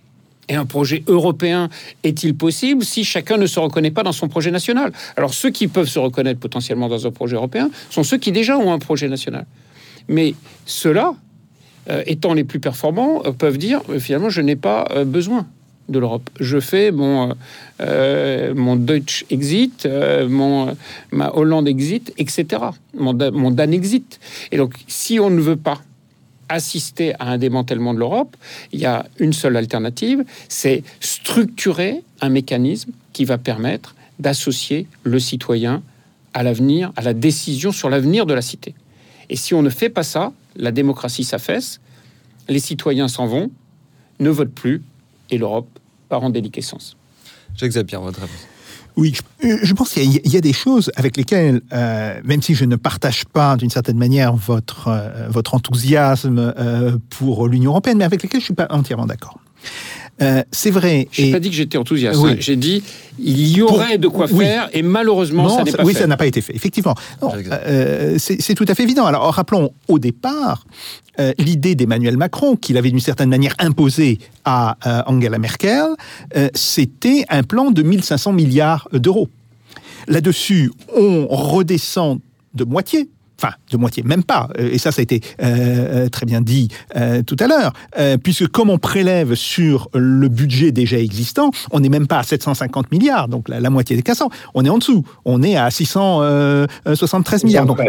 [0.50, 1.70] Et un projet européen
[2.04, 4.92] est-il possible si chacun ne se reconnaît pas dans son projet national?
[5.16, 8.58] Alors ceux qui peuvent se reconnaître potentiellement dans un projet européen sont ceux qui déjà
[8.58, 9.46] ont un projet national.
[10.08, 11.16] Mais ceux-là,
[11.90, 15.48] euh, étant les plus performants, euh, peuvent dire euh, finalement je n'ai pas besoin
[15.90, 16.30] de l'Europe.
[16.40, 17.36] Je fais mon,
[17.80, 19.88] mon Deutsch exit,
[20.28, 20.76] mon,
[21.12, 22.46] ma Hollande exit, etc.
[22.96, 24.20] Mon, mon Dan exit.
[24.52, 25.82] Et donc si on ne veut pas
[26.50, 28.36] assister à un démantèlement de l'Europe,
[28.72, 35.20] il y a une seule alternative, c'est structurer un mécanisme qui va permettre d'associer le
[35.20, 35.84] citoyen
[36.34, 38.76] à l'avenir, à la décision sur l'avenir de la cité.
[39.30, 41.80] Et si on ne fait pas ça, la démocratie s'affaisse,
[42.48, 43.50] les citoyens s'en vont,
[44.20, 44.84] ne votent plus,
[45.30, 45.68] et l'Europe
[46.10, 46.96] part en déliquescence.
[48.02, 48.55] Votre réponse.
[48.98, 52.78] Oui, je, pense qu'il y, a- des choses avec lesquelles, euh, même si je ne
[52.78, 58.40] partage pas d'une certaine manière votre, euh, enthousiasme euh, pour l'Union européenne, mais avec lesquelles
[58.40, 59.40] je ne suis pas entièrement d'accord.
[60.22, 61.08] Euh, c'est vrai.
[61.12, 62.20] Je n'ai et- pas dit que j'étais enthousiaste.
[62.22, 62.32] Oui.
[62.32, 62.38] hein.
[62.40, 62.82] J'ai dit
[63.20, 64.46] il y aurait de quoi oui.
[64.46, 66.00] faire et malheureusement Non, ça n'est pas oui, fait.
[66.02, 66.96] ça n'a pas été fait, effectivement.
[67.22, 69.06] Non, euh, c'est c'est tout à fait évident.
[69.06, 70.66] Alors, rappelons au départ
[71.20, 75.84] euh, l'idée d'Emmanuel Macron, qu'il avait d'une certaine manière imposée à euh, Angela Merkel,
[76.38, 79.28] euh, c'était un plan de 1500 milliards d'euros.
[80.08, 82.20] Là-dessus, on redescend
[82.54, 83.10] de moitié.
[83.46, 84.50] Enfin, de moitié, même pas.
[84.60, 85.46] Euh, Et ça, ça a été euh,
[86.06, 87.74] euh, très bien dit euh, tout à l'heure.
[88.00, 92.24] Euh, puisque comme on prélève sur le budget déjà existant, on n'est même pas à
[92.24, 94.30] 750 milliards, donc la, la moitié des 400.
[94.54, 95.04] On est en dessous.
[95.26, 97.66] On est à 673 milliards.
[97.66, 97.80] Donc,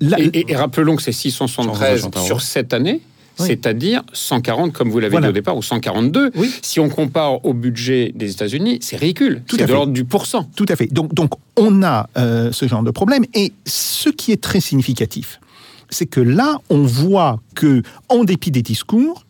[0.00, 3.00] là- Et, et- et rappelons que c'est 673 Jean-Jean sur cette année.
[3.38, 3.46] Oui.
[3.46, 5.28] C'est-à-dire 140, comme vous l'avez Voilà.
[5.28, 6.30] dit au départ, ou 142.
[6.34, 6.50] Oui.
[6.62, 9.42] Si on compare au budget des États-Unis, c'est ridicule.
[9.46, 9.74] Tout C'est à de fait.
[9.76, 10.44] l'ordre du pourcent.
[10.56, 10.86] Tout à fait.
[10.92, 13.24] Donc, donc on a euh, ce genre de problème.
[13.34, 15.40] Et ce qui est très significatif,
[15.88, 19.24] c'est que là, on voit que, en dépit des discours,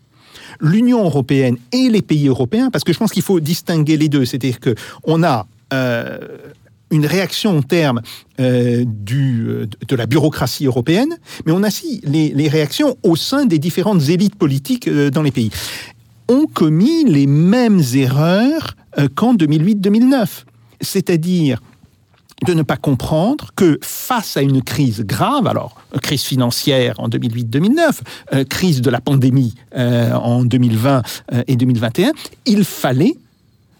[0.60, 4.24] l'Union européenne et les pays européens, parce que je pense qu'il faut distinguer les deux,
[4.24, 6.18] c'est-à-dire que on a euh,
[6.90, 8.02] une réaction en termes
[8.40, 13.58] euh, euh, de la bureaucratie européenne, mais on a aussi les, réactions au sein des
[13.58, 15.50] différentes élites politiques euh, dans les pays
[16.28, 18.76] ont commis les mêmes erreurs
[19.16, 20.44] qu'en 2008-2009.
[20.80, 21.60] C'est-à-dire
[22.46, 28.00] de ne pas comprendre que face à une crise grave, alors crise financière en 2008-2009,
[28.32, 32.12] euh, crise de la pandémie en 2020 euh, et 2021,
[32.46, 33.16] il fallait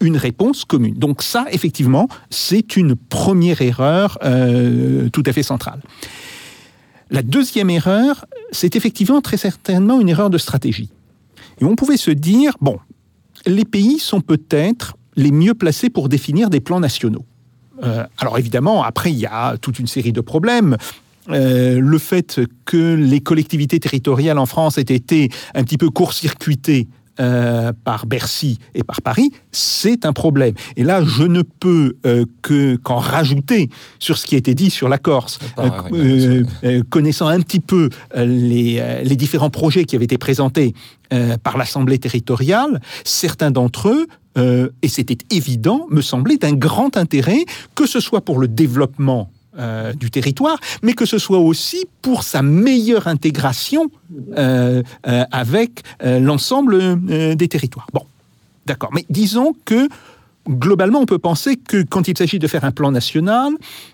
[0.01, 0.95] une réponse commune.
[0.95, 5.81] Donc ça, effectivement, c'est une première erreur euh, tout à fait centrale.
[7.09, 10.89] La deuxième erreur, c'est effectivement très certainement une erreur de stratégie.
[11.59, 12.79] Et on pouvait se dire, bon,
[13.45, 17.25] les pays sont peut-être les mieux placés pour définir des plans nationaux.
[17.83, 20.77] Euh, alors évidemment, après, il y a toute une série de problèmes.
[21.29, 26.87] Euh, le fait que les collectivités territoriales en France aient été un petit peu court-circuitées
[27.19, 30.53] euh, par Bercy et par Paris, c'est un problème.
[30.77, 33.69] Et là, je ne peux euh, que qu'en rajouter
[33.99, 35.39] sur ce qui a été dit sur la Corse,
[36.63, 40.73] Euh, connaissant un petit peu les, les différents projets qui avaient été présentés
[41.43, 47.45] par l'Assemblée territoriale, certains d'entre eux, euh, et c'était évident, me semblaient d'un grand intérêt,
[47.75, 52.23] que ce soit pour le développement euh, du territoire, mais que ce soit aussi pour
[52.23, 53.91] sa meilleure intégration
[54.37, 56.97] euh, euh, avec l'ensemble
[57.35, 57.87] des territoires.
[57.91, 58.05] Bon,
[58.65, 59.89] d'accord, mais disons que
[60.47, 63.51] globalement, on peut penser que quand il s'agit de faire un plan national,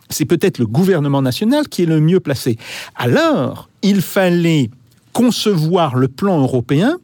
[0.10, 2.58] c'est peut-être le gouvernement national qui est le mieux placé.
[2.96, 4.70] Alors, il fallait
[5.12, 7.00] concevoir le plan européen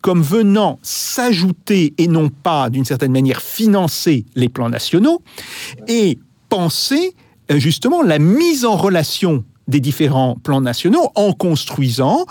[0.00, 5.22] comme venant s'ajouter et non pas d'une certaine manière financer les plans nationaux
[5.88, 7.14] et penser
[7.50, 12.26] justement la mise en relation des différents plans nationaux en construisant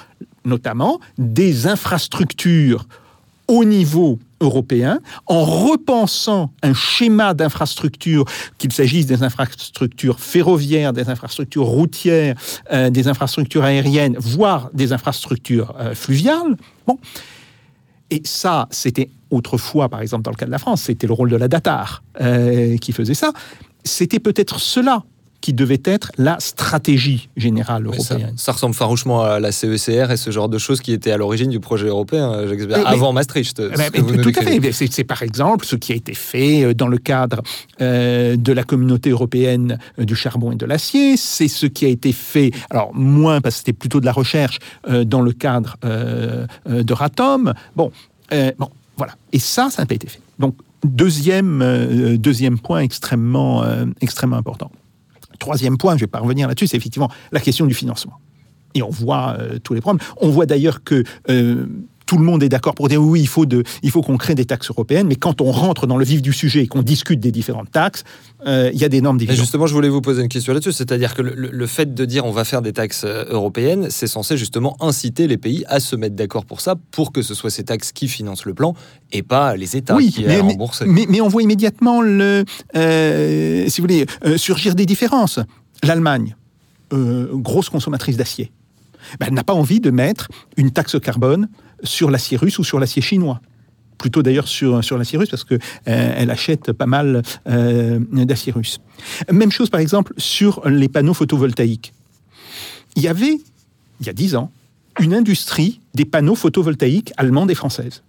[0.46, 2.88] notamment des infrastructures
[3.48, 8.26] au niveau européen, en repensant un schéma d'infrastructures,
[8.58, 12.36] qu'il s'agisse des infrastructures ferroviaires, des infrastructures routières,
[12.72, 16.56] euh, des infrastructures aériennes, voire des infrastructures euh, fluviales.
[16.88, 16.98] Bon.
[18.10, 21.30] Et ça, c'était autrefois, par exemple, dans le cas de la France, c'était le rôle
[21.30, 23.32] de la DATAR euh, qui faisait ça.
[23.84, 25.04] C'était peut-être cela
[25.42, 28.34] qui devait être la stratégie générale ça, européenne.
[28.38, 31.50] ça ressemble farouchement à la CECR et ce genre de choses qui étaient à l'origine
[31.50, 33.60] du projet européen, euh, Mais- avant Maastricht.
[33.60, 34.72] nous tout à fait.
[34.92, 37.42] C'est par exemple ce qui a été fait euh, dans le cadre
[37.82, 41.18] euh, de la communauté européenne euh, du charbon et de l'acier.
[41.18, 44.60] C'est ce qui a été fait, alors moins parce que c'était plutôt de la recherche
[44.90, 47.54] euh, dans le cadre euh, euh, de Ratom.
[47.76, 47.92] Bon,
[48.32, 49.14] euh, bon, voilà.
[49.34, 50.22] Et ça, ça n'a pas été fait.
[50.38, 54.72] Donc deuxième euh, deuxième point extrêmement euh, extrêmement important.
[55.40, 58.20] Troisième point, je ne vais pas revenir là-dessus, c'est effectivement la question du financement.
[58.74, 60.06] Et on voit euh, tous les problèmes.
[60.18, 61.66] On voit d'ailleurs que euh,
[62.12, 64.36] tout le monde est d'accord pour dire oui, il faut, de, il faut qu'on crée
[64.36, 67.22] des taxes européennes, mais quand on rentre dans le vif du sujet et qu'on discute
[67.22, 68.04] des différentes taxes,
[68.46, 69.40] euh, il y a des normes différentes.
[69.40, 72.32] justement, je voulais vous poser une question là-dessus, c'est-à-dire que le, fait de dire on
[72.32, 76.18] va faire des taxes euh, européennes, c'est censé justement inciter les pays à se mettre
[76.18, 78.76] d'accord pour ça, pour que ce soit ces taxes qui financent le plan
[79.14, 82.44] et pas les États oui, qui mais, aient mais, mais- mais on voit immédiatement le,
[82.76, 85.40] euh, si vous voulez, euh, surgir des différences.
[85.82, 86.36] L'Allemagne,
[86.92, 88.52] grosse consommatrice d'acier,
[89.20, 91.48] ben, elle n'a pas envie de mettre une taxe carbone
[91.84, 93.42] sur l'acier russe ou sur l'acier chinois.
[93.98, 98.80] Plutôt d'ailleurs sur, sur l'acier russe parce qu'elle elle achète pas mal euh, d'acier russe.
[99.32, 101.94] Même chose par exemple sur les panneaux photovoltaïques.
[102.96, 103.38] Il y avait,
[104.00, 104.52] il y a dix ans,
[105.00, 108.02] une industrie des panneaux photovoltaïques allemande et française.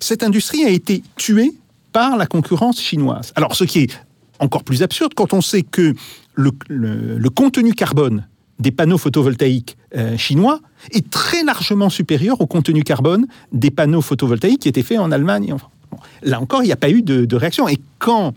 [0.00, 1.52] Cette industrie a été tuée
[1.92, 3.32] par la concurrence chinoise.
[3.36, 4.00] Alors, ce qui est
[4.40, 5.94] encore plus absurde quand on sait que
[6.34, 8.26] le- le contenu carbone
[8.58, 10.60] des panneaux photovoltaïques euh, chinois
[10.92, 15.54] est très largement supérieur au contenu carbone des panneaux photovoltaïques qui étaient faits en Allemagne.
[16.22, 17.68] là encore, il n'y a pas eu de, réaction.
[17.68, 18.34] Et quand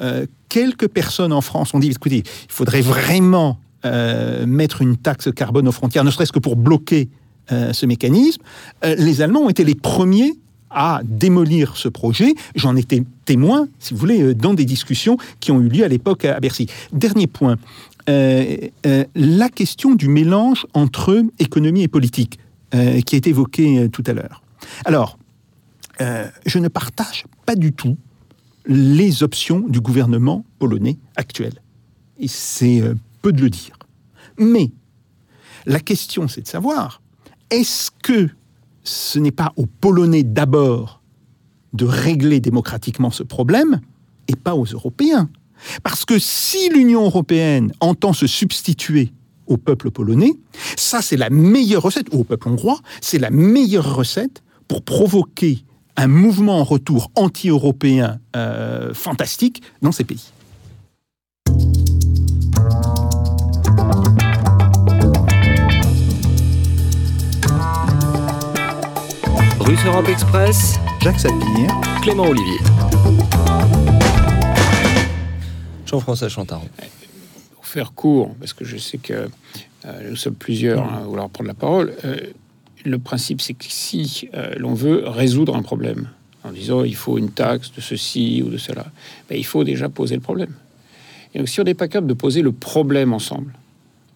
[0.00, 5.30] euh, quelques personnes en France ont dit, écoutez, il faudrait vraiment euh, mettre une taxe
[5.34, 7.08] carbone aux frontières, ne serait-ce que pour bloquer
[7.50, 8.40] ce mécanisme,
[8.82, 10.32] les Allemands ont été les premiers
[10.70, 12.34] à démolir ce projet.
[12.54, 16.24] J'en étais témoin, si vous voulez, dans des discussions qui ont eu lieu à l'époque
[16.24, 16.68] à Bercy.
[16.90, 17.56] Dernier point,
[18.06, 22.38] la question du mélange entre économie et politique,
[22.74, 24.42] euh, qui est évoquée euh, tout à l'heure.
[24.84, 25.18] Alors,
[26.00, 27.96] euh, je ne partage pas du tout
[28.66, 31.52] les options du gouvernement polonais actuel.
[32.18, 33.78] Et c'est euh, peu de le dire.
[34.38, 34.72] Mais
[35.66, 37.00] la question, c'est de savoir,
[37.50, 38.28] est-ce que
[38.82, 41.00] ce n'est pas aux Polonais d'abord
[41.72, 43.80] de régler démocratiquement ce problème
[44.28, 45.28] et pas aux Européens?
[45.82, 49.12] Parce que si l'Union européenne entend se substituer
[49.46, 50.32] au peuple polonais,
[50.76, 55.64] ça c'est la meilleure recette, ou au peuple hongrois, c'est la meilleure recette pour provoquer
[55.96, 60.30] un mouvement en retour anti-européen euh, fantastique dans ces pays.
[69.60, 71.68] Russe Europe Express, Jacques Sapir,
[72.02, 72.58] Clément Olivier.
[75.94, 76.68] Jean-François Chantaron.
[77.54, 79.28] Pour faire court, parce que je sais que
[79.84, 82.16] euh, nous sommes plusieurs hein, à vouloir prendre la parole, euh,
[82.84, 86.08] le principe c'est que si euh, l'on veut résoudre un problème,
[86.42, 88.86] en disant il faut une taxe de ceci ou de cela,
[89.28, 90.52] ben, il faut déjà poser le problème.
[91.32, 93.52] Et donc si on n'est pas capable de poser le problème ensemble,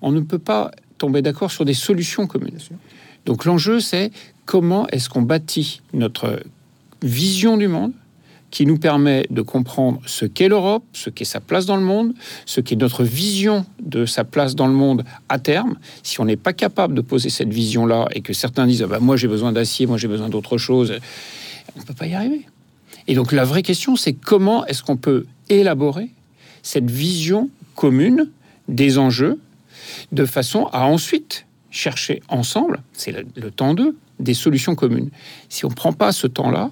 [0.02, 2.58] on ne peut pas tomber d'accord sur des solutions communes.
[3.24, 4.10] Donc l'enjeu c'est
[4.46, 6.40] comment est-ce qu'on bâtit notre
[7.02, 7.92] vision du monde
[8.50, 12.14] qui nous permet de comprendre ce qu'est l'Europe, ce qu'est sa place dans le monde,
[12.46, 15.76] ce qu'est notre vision de sa place dans le monde à terme.
[16.02, 19.00] Si on n'est pas capable de poser cette vision-là et que certains disent ah bah,
[19.00, 20.94] moi j'ai besoin d'acier, moi j'ai besoin d'autre chose,
[21.76, 22.46] on ne peut pas y arriver.
[23.06, 26.08] Et donc la vraie question c'est comment est-ce qu'on peut élaborer
[26.62, 28.30] cette vision commune
[28.68, 29.38] des enjeux
[30.12, 35.10] de façon à ensuite chercher ensemble, c'est le, le temps d'eux, des solutions communes.
[35.48, 36.70] Si on ne prend pas ce temps-là,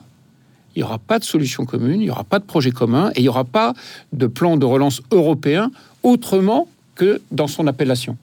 [0.77, 3.21] il n'y aura pas de solution commune, il n'y aura pas de projet commun et
[3.21, 3.75] il n'y aura pas
[4.13, 5.71] de plan de relance européen
[6.03, 8.17] autrement que dans son appellation.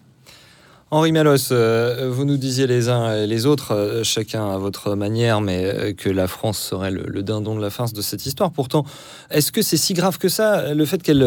[0.93, 4.93] Henri Malos, euh, vous nous disiez les uns et les autres, euh, chacun à votre
[4.93, 8.51] manière, mais euh, que la France serait le, dindon de la farce de cette histoire.
[8.51, 8.85] Pourtant,
[9.31, 11.25] est-ce que c'est si grave que ça, le fait qu'elle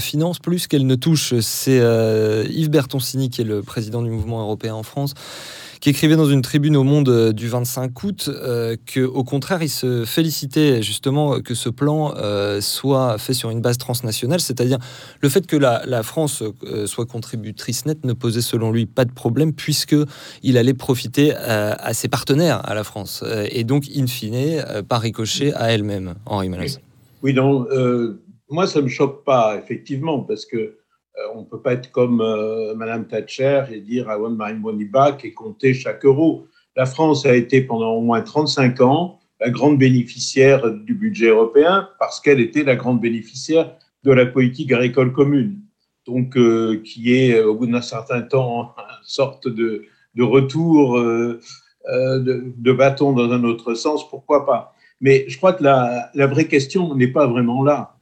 [0.00, 1.32] finance plus qu'elle ne touche?
[1.40, 1.80] C'est
[2.50, 5.14] Yves Bertoncini, qui est le président du mouvement européen en France,
[5.84, 9.62] qui écrivait dans une tribune au Monde euh, du 25 août euh, que, au contraire,
[9.62, 14.78] il se félicitait justement que ce plan euh, soit fait sur une base transnationale, c'est-à-dire
[15.20, 19.12] le fait que la, France euh, soit contributrice nette ne posait selon lui pas de
[19.12, 19.94] problème puisque
[20.42, 25.52] il allait profiter à ses partenaires à la France et donc in fine par ricochet
[25.52, 26.14] à elle-même.
[26.24, 26.80] Henri Manos.
[27.22, 27.66] Oui, non,
[28.48, 30.78] moi ça me choque pas effectivement parce que
[31.18, 34.84] euh, on peut pas être comme euh, Madame Thatcher et dire I want my money
[34.84, 36.46] back et compter chaque euro.
[36.76, 41.88] La France a été pendant au moins 35 ans la grande bénéficiaire du budget européen
[42.00, 45.60] parce qu'elle était la grande bénéficiaire de la politique agricole commune.
[46.06, 49.86] Donc, euh, qui est au bout d'un certain temps une sorte de,
[50.18, 54.74] retour de, bâton dans un autre sens, pourquoi pas.
[55.00, 57.93] Mais je crois que la vraie question n'est pas vraiment là.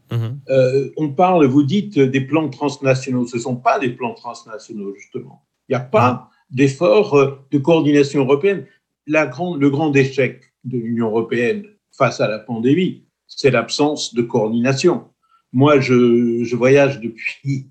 [0.50, 3.26] Euh, on parle, vous dites, des plans transnationaux.
[3.26, 5.46] Ce ne sont pas des plans transnationaux, justement.
[5.68, 8.66] Il n'y a pas d'effort euh, de coordination européenne.
[9.06, 15.04] La le grand échec de l'Union européenne face à la pandémie, c'est l'absence de coordination.
[15.52, 17.66] Moi, je, je voyage depuis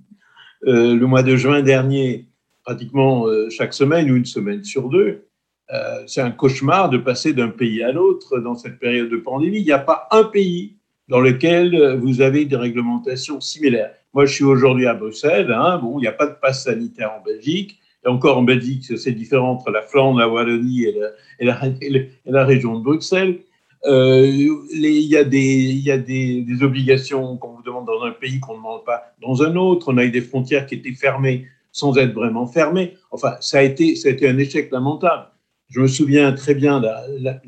[0.67, 2.27] euh, le mois de juin dernier,
[2.63, 5.27] pratiquement euh, chaque semaine ou une semaine sur deux.
[5.73, 9.59] Euh, c'est un cauchemar de passer d'un pays à l'autre dans cette période de pandémie.
[9.59, 10.77] Il n'y a pas un pays
[11.11, 13.91] dans lequel vous avez des réglementations similaires.
[14.13, 15.51] Moi, je suis aujourd'hui à Bruxelles.
[15.51, 17.81] Hein, bon, il n'y a pas de passe sanitaire en Belgique.
[18.05, 22.83] Et encore en Belgique, c'est différent entre la Flandre, la Wallonie et la, région de
[22.83, 23.39] Bruxelles.
[23.85, 28.85] Euh, il y a, des, obligations qu'on vous demande dans un pays qu'on ne demande
[28.85, 29.91] pas dans un autre.
[29.91, 32.95] On a eu des frontières qui étaient fermées sans être vraiment fermées.
[33.11, 35.27] Enfin, ça a été, un échec lamentable.
[35.67, 36.87] Je me souviens très bien de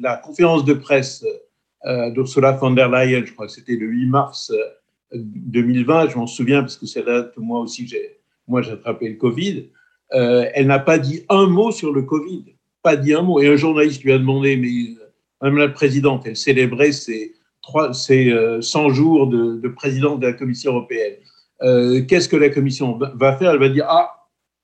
[0.01, 1.33] la, conférence de presse euh,
[2.11, 6.27] d'Ursula von der Leyen, je crois que c'était le 8 mars euh, 2020, je m'en
[6.27, 8.17] souviens parce que c'est là que moi aussi j'ai
[8.47, 9.69] moi j'ai attrapé le Covid.
[10.13, 12.45] Euh, elle n'a pas dit un mot sur le Covid,
[12.81, 13.39] pas dit un mot.
[13.41, 14.67] Et un journaliste lui a demandé, mais
[15.01, 15.05] euh,
[15.41, 20.33] Madame la Présidente, elle célébrait ses trois, euh, 100 jours de, de présidence de la
[20.33, 21.15] Commission européenne.
[21.61, 23.51] Euh, Qu'est-ce que la Commission va- faire?
[23.51, 24.09] Elle va dire ah,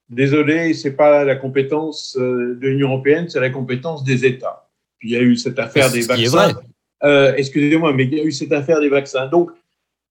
[0.10, 4.70] désolé, c'est pas la compétence euh, de l'Union européenne, c'est la compétence des États.
[4.98, 6.54] Puis il y a eu cette affaire des Ce qui est vaccins.
[6.54, 6.64] vrai.
[7.04, 9.28] Euh, Excusez-moi, mais il y a eu cette affaire des vaccins.
[9.28, 9.52] Donc,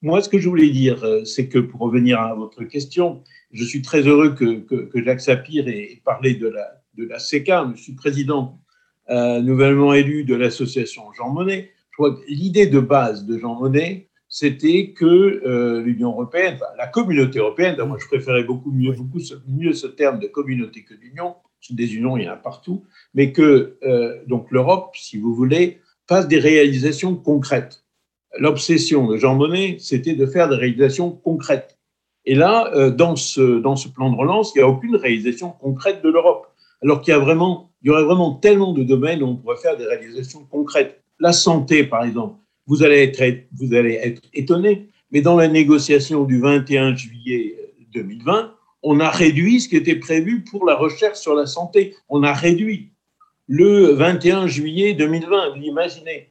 [0.00, 3.22] moi, ce que je voulais dire, euh, c'est que pour revenir à votre question,
[3.52, 7.18] je suis très heureux que, que, que Jacques Sapir ait parlé de la, de la
[7.18, 7.72] CECA.
[7.74, 8.60] Je suis président
[9.10, 11.70] euh, nouvellement élu de l'association Jean Monnet.
[11.90, 15.04] Je crois que l'idée de base de Jean Monnet, c'était que
[15.46, 19.72] euh, l'Union européenne, enfin, la communauté européenne, moi je préférais beaucoup mieux, beaucoup ce- mieux
[19.72, 22.84] ce terme de communauté que d'union, parce que des unions, il y en a partout,
[23.14, 27.84] mais que euh, donc l'Europe, si vous voulez, fasse des réalisations concrètes.
[28.38, 31.78] L'obsession de Jean Monnet, c'était de faire des réalisations concrètes.
[32.24, 36.10] Et là, euh, dans, ce, plan de relance, il n'y a aucune réalisation concrète de
[36.10, 36.46] l'Europe.
[36.82, 39.56] Alors qu'il y a vraiment, il y aurait vraiment tellement de domaines où on pourrait
[39.56, 41.02] faire des réalisations concrètes.
[41.20, 42.36] La santé, par exemple.
[42.66, 47.56] Vous allez être, vous allez être étonné, mais dans la négociation du 21 juillet
[47.94, 48.52] 2020,
[48.82, 51.96] on a réduit ce qui était prévu pour la recherche sur la santé.
[52.10, 52.92] On a réduit
[53.48, 55.56] le 21 juillet 2020.
[55.56, 56.28] Vous imaginez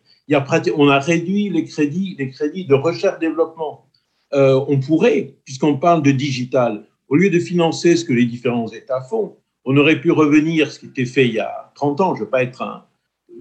[0.75, 3.85] on a réduit les crédits, de recherche-développement.
[4.33, 8.67] Euh, on pourrait, puisqu'on parle de digital, au lieu de financer ce que les différents
[8.67, 12.15] États font, on aurait pu revenir, ce qui était fait il y a 30 ans,
[12.15, 12.85] je ne veux pas être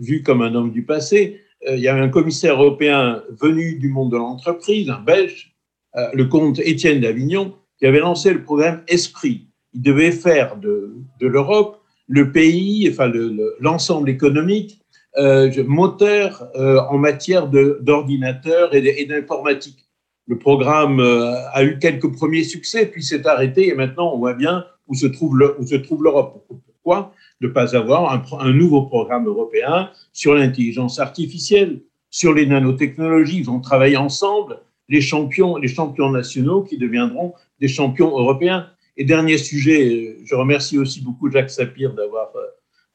[0.00, 3.88] vu comme un homme du passé, euh, il y avait un commissaire européen venu du
[3.88, 5.56] monde de l'entreprise, un Belge,
[5.96, 9.48] euh, le comte Étienne d'Avignon, qui avait lancé le programme Esprit.
[9.74, 14.80] Il devait faire de l'Europe le pays, enfin le- le- l'ensemble économique,
[15.18, 19.86] euh, moteur euh, en matière de- d'ordinateur et d'informatique.
[20.28, 24.34] Le programme euh, a eu quelques premiers succès, puis s'est arrêté, et maintenant on voit
[24.34, 26.44] bien où se trouve l'Europe.
[26.48, 31.80] Pourquoi ne pas avoir un, un nouveau programme européen sur l'intelligence artificielle,
[32.10, 33.38] sur les nanotechnologies?
[33.38, 38.68] Ils vont travailler ensemble, les champions, les champions nationaux qui deviendront des champions européens.
[38.96, 42.40] Et dernier sujet, je remercie aussi beaucoup Jacques Sapir d'avoir euh,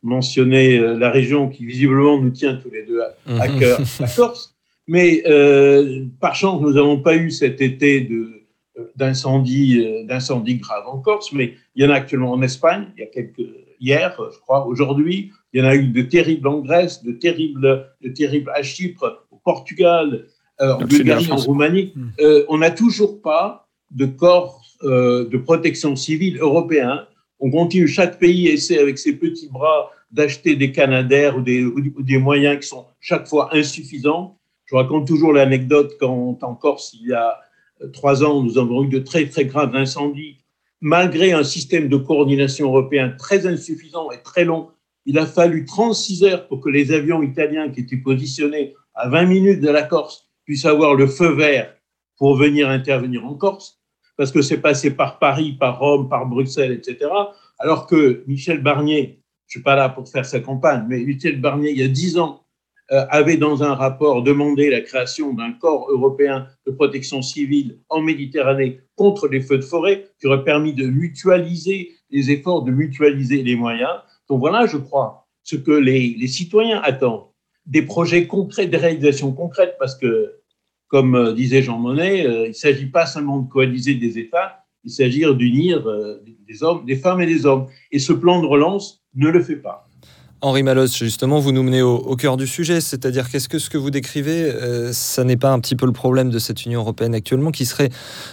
[0.02, 3.60] mentionné euh, la région qui visiblement nous tient tous les deux à, à Mhm.
[3.60, 4.56] cœur, la Corse.
[4.88, 8.10] Mais euh, par chance, nous n'avons pas eu cet été
[8.96, 13.04] d'incendie d'incendie grave en Corse, mais il y en a actuellement en Espagne, il y
[13.04, 13.42] a quelques
[13.80, 17.88] hier, je crois, aujourd'hui, il y en a eu de terribles en Grèce, de terribles,
[18.02, 20.26] de terribles à Chypre, au Portugal,
[20.60, 21.38] en Bulgarie, en.
[21.38, 21.94] Roumanie.
[22.20, 27.08] Euh, on n'a toujours pas de corps euh, de protection civile européen.
[27.40, 32.04] On continue, chaque pays essaie avec ses petits bras d'acheter des canadaires ou des, ou
[32.04, 34.38] des moyens qui sont chaque fois insuffisants.
[34.66, 37.38] Je raconte toujours l'anecdote quand en Corse, il y a
[37.82, 40.38] euh, trois ans, nous avons eu de très très graves incendies.
[40.82, 44.70] Malgré un système de coordination européen très insuffisant et très long,
[45.06, 49.26] il a fallu 36 heures pour que les avions italiens qui étaient positionnés à 20
[49.26, 51.74] minutes de la Corse puissent avoir le feu vert
[52.18, 53.81] pour venir intervenir en Corse,
[54.22, 57.10] parce que c'est passé par Paris, par Rome, par Bruxelles, etc.
[57.58, 61.72] Alors que Michel Barnier, je suis pas là pour faire sa campagne, mais Michel Barnier,
[61.72, 62.44] il y a dix ans,
[62.92, 68.00] euh, avait dans un rapport demandé la création d'un corps européen de protection civile en
[68.00, 73.42] Méditerranée contre les feux de forêt, qui aurait permis de mutualiser les efforts, de mutualiser
[73.42, 74.02] les moyens.
[74.30, 77.26] Donc voilà, je crois, ce que les, les citoyens attendent,
[77.66, 80.36] des projets concrets, des réalisations concrètes, parce que,
[80.92, 84.66] comme euh, disait Jean Monnet, euh, il ne s'agit pas seulement de coaliser des États,
[84.84, 87.68] il s'agit d'unir euh, des hommes, des femmes et des hommes.
[87.92, 89.88] Et ce plan de relance ne le fait pas.
[90.42, 93.78] Henri Malos, justement, vous nous menez au, cœur du sujet, c'est-à-dire qu'est-ce que ce que
[93.78, 94.52] vous décrivez,
[94.92, 97.90] ça n'est pas un petit peu le problème de cette Union européenne actuellement, qui serait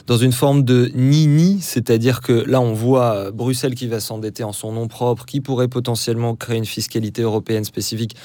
[0.06, 4.54] dans une forme de ni-ni, c'est-à-dire que là, on voit Bruxelles qui va s'endetter en
[4.54, 8.16] son nom propre, qui pourrait potentiellement créer une fiscalité européenne spécifique,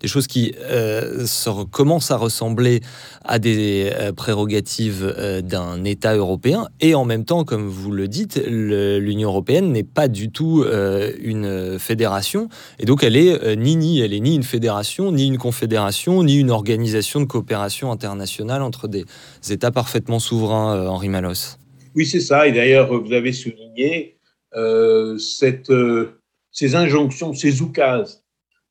[0.00, 1.26] des choses qui euh,
[1.70, 2.80] commencent à ressembler
[3.24, 8.08] à des euh, prérogatives euh, d'un État européen, et en même temps, comme vous le
[8.08, 10.64] dites, l'Union européenne n'est pas du tout
[11.20, 12.48] une fédération.
[12.78, 16.38] Et donc, elle est ni ni, elle est ni une fédération, ni une confédération, ni
[16.38, 19.04] une organisation de coopération internationale entre des
[19.50, 21.56] États parfaitement souverains, Henri Malos.
[21.94, 22.46] Oui, c'est ça.
[22.46, 24.18] Et d'ailleurs, vous avez souligné
[26.52, 28.22] ces injonctions, ces oukases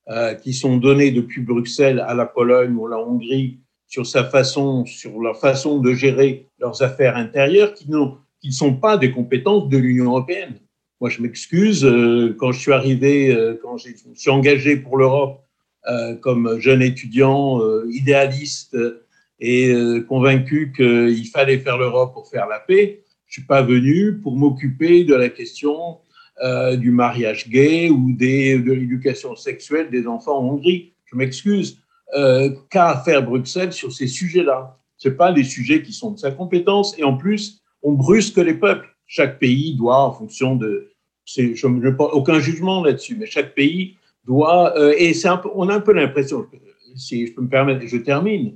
[0.10, 4.24] euh, qui sont données depuis Bruxelles à la Pologne ou à la Hongrie sur sa
[4.26, 8.98] façon, sur leur façon de gérer leurs affaires intérieures, qui n'ont- qui ne sont pas
[8.98, 10.56] des compétences de l'Union européenne.
[11.00, 14.98] Moi, je m'excuse euh, quand je suis arrivé, euh, quand je me suis engagé pour
[14.98, 15.42] l'Europe
[15.90, 18.76] euh, comme jeune étudiant euh, idéaliste
[19.40, 19.72] et
[20.10, 23.04] convaincu qu'il fallait faire l'Europe pour faire la paix.
[23.28, 26.00] Je suis pas venu pour m'occuper de la question
[26.44, 30.94] euh, du mariage gay ou des, de l'éducation sexuelle des enfants en Hongrie.
[31.06, 31.80] Je m'excuse.
[32.16, 34.78] euh, qu'a à faire Bruxelles sur ces sujets-là?
[34.98, 36.98] Ce pas les sujets qui sont de sa compétence.
[36.98, 38.88] Et en plus, on brusque les peuples.
[39.06, 40.90] Chaque pays doit, en fonction de...
[41.26, 44.78] Je n'ai aucun jugement là-dessus, mais chaque pays doit...
[44.78, 46.46] Euh, et un peu, on a un peu l'impression,
[46.96, 48.56] si je peux me permettre, je termine,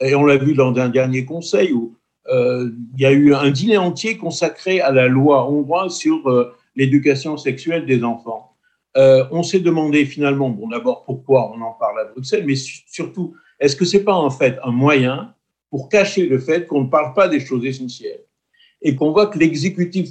[0.00, 1.96] et on l'a vu dans un dernier conseil où
[2.28, 6.54] euh, il y a eu un dîner entier consacré à la loi hongroise sur euh,
[6.76, 8.56] l'éducation sexuelle des enfants.
[8.96, 13.34] Euh, on s'est demandé finalement, bon d'abord pourquoi on en parle à Bruxelles, mais surtout,
[13.58, 15.34] est-ce que c'est pas en fait un moyen
[15.70, 18.24] pour cacher le fait qu'on ne parle pas des choses essentielles
[18.82, 20.08] et qu'on voit que l'exécutif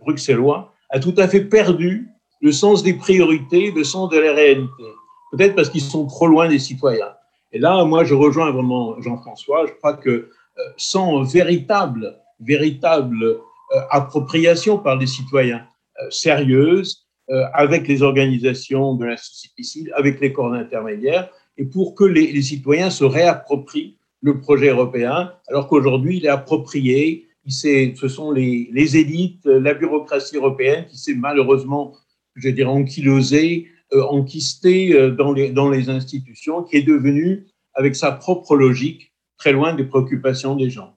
[0.00, 4.84] bruxellois a tout à fait perdu le sens des priorités, le sens de la réalité.
[5.32, 7.14] Peut-être parce qu'ils sont trop loin des citoyens.
[7.52, 9.66] Et là, moi, je rejoins vraiment Jean-François.
[9.66, 15.71] Je crois que euh, sans véritable, véritable euh, appropriation par les citoyens euh,
[16.10, 17.06] sérieuse,
[17.54, 22.42] avec les organisations de la société civile, avec les corps intermédiaires, et pour que les,
[22.42, 28.96] citoyens se réapproprient le projet européen, alors qu'aujourd'hui, il est approprié, ce sont les, les,
[28.96, 31.94] élites, la bureaucratie européenne qui s'est malheureusement,
[32.34, 38.56] je dirais, ankylosée, enquistée dans les, dans les institutions, qui est devenue, avec sa propre
[38.56, 40.94] logique, très loin des préoccupations des gens.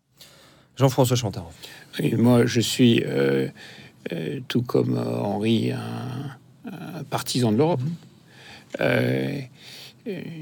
[0.75, 1.49] Jean-François Chantard.
[2.17, 3.47] moi, je suis, euh,
[4.11, 7.81] euh, tout comme euh, Henri, un, partisan de l'Europe.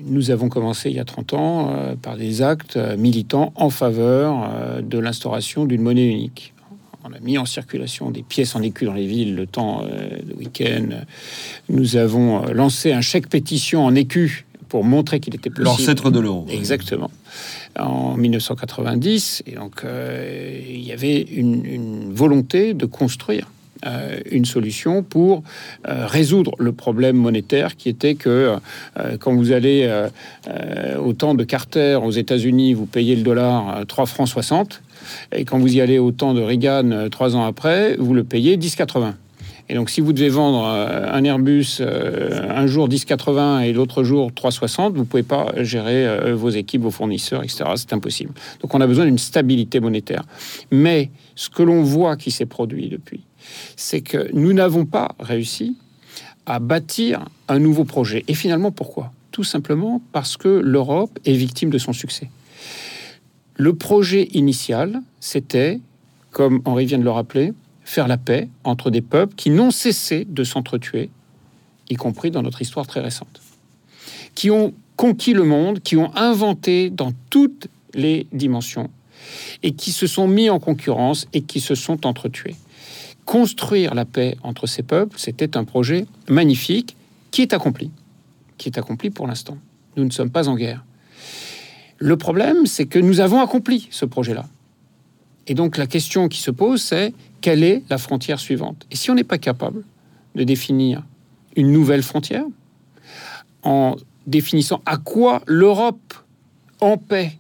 [0.05, 4.97] nous avons commencé il y a 30 ans par des actes militants en faveur de
[4.99, 6.53] l'instauration d'une monnaie unique.
[7.03, 10.34] On a mis en circulation des pièces en écu dans les villes le temps de
[10.34, 11.01] week-end.
[11.68, 15.66] Nous avons lancé un chèque pétition en écu pour montrer qu'il était possible.
[15.66, 16.45] L'ancêtre de l'euro.
[16.49, 17.11] Exactement
[17.80, 19.43] en 1990.
[19.47, 23.47] Et donc, euh, il y avait une, volonté de construire
[23.86, 25.43] euh, une solution pour
[25.88, 28.55] euh, résoudre le problème monétaire qui était que
[29.19, 29.89] quand vous allez
[30.99, 34.81] au temps de Carter aux États-Unis, vous payez le dollar 3 francs 60.
[35.31, 38.57] Et quand vous y allez au temps de Reagan, trois ans après, vous le payez
[38.57, 39.13] 10,80.
[39.69, 44.03] Et donc, si vous devez vendre euh, un Airbus euh, un jour 10,80 et l'autre
[44.03, 47.63] jour 3,60, vous ne pouvez pas gérer euh, vos équipes, vos fournisseurs, etc.
[47.75, 48.34] C'est impossible.
[48.61, 50.23] Donc, on a besoin d'une stabilité monétaire.
[50.71, 53.21] Mais ce que l'on voit qui s'est produit depuis,
[53.76, 55.78] c'est que nous n'avons pas réussi
[56.46, 58.24] à bâtir un nouveau projet.
[58.28, 59.12] Et finalement, pourquoi?
[59.32, 62.30] Tout simplement parce que l'Europe est victime de son succès.
[63.56, 65.80] Le projet initial, c'était,
[66.32, 70.26] comme Henri vient de le rappeler, faire la paix entre des peuples qui n'ont cessé
[70.26, 71.10] de s'entretuer,
[71.89, 73.41] y compris dans notre histoire très récente,
[74.36, 78.89] qui ont conquis le monde, qui ont inventé dans toutes les dimensions,
[79.62, 82.56] et qui se sont mis en concurrence et qui se sont entretués.
[83.26, 86.95] Construire la paix entre ces peuples, c'était un projet magnifique
[87.32, 87.89] qui est accompli,
[88.57, 89.57] qui est accompli pour l'instant.
[89.95, 90.84] Nous ne sommes pas en guerre.
[91.99, 94.45] Le problème, c'est que nous avons accompli ce projet-là.
[95.47, 98.86] Et donc la question qui se pose, c'est quelle est la frontière suivante?
[98.91, 99.84] Et si on n'est pas capable
[100.36, 101.03] de définir
[101.55, 102.45] une nouvelle frontière,
[103.63, 103.95] en
[104.28, 106.13] définissant à quoi l'Europe
[106.82, 107.34] en paix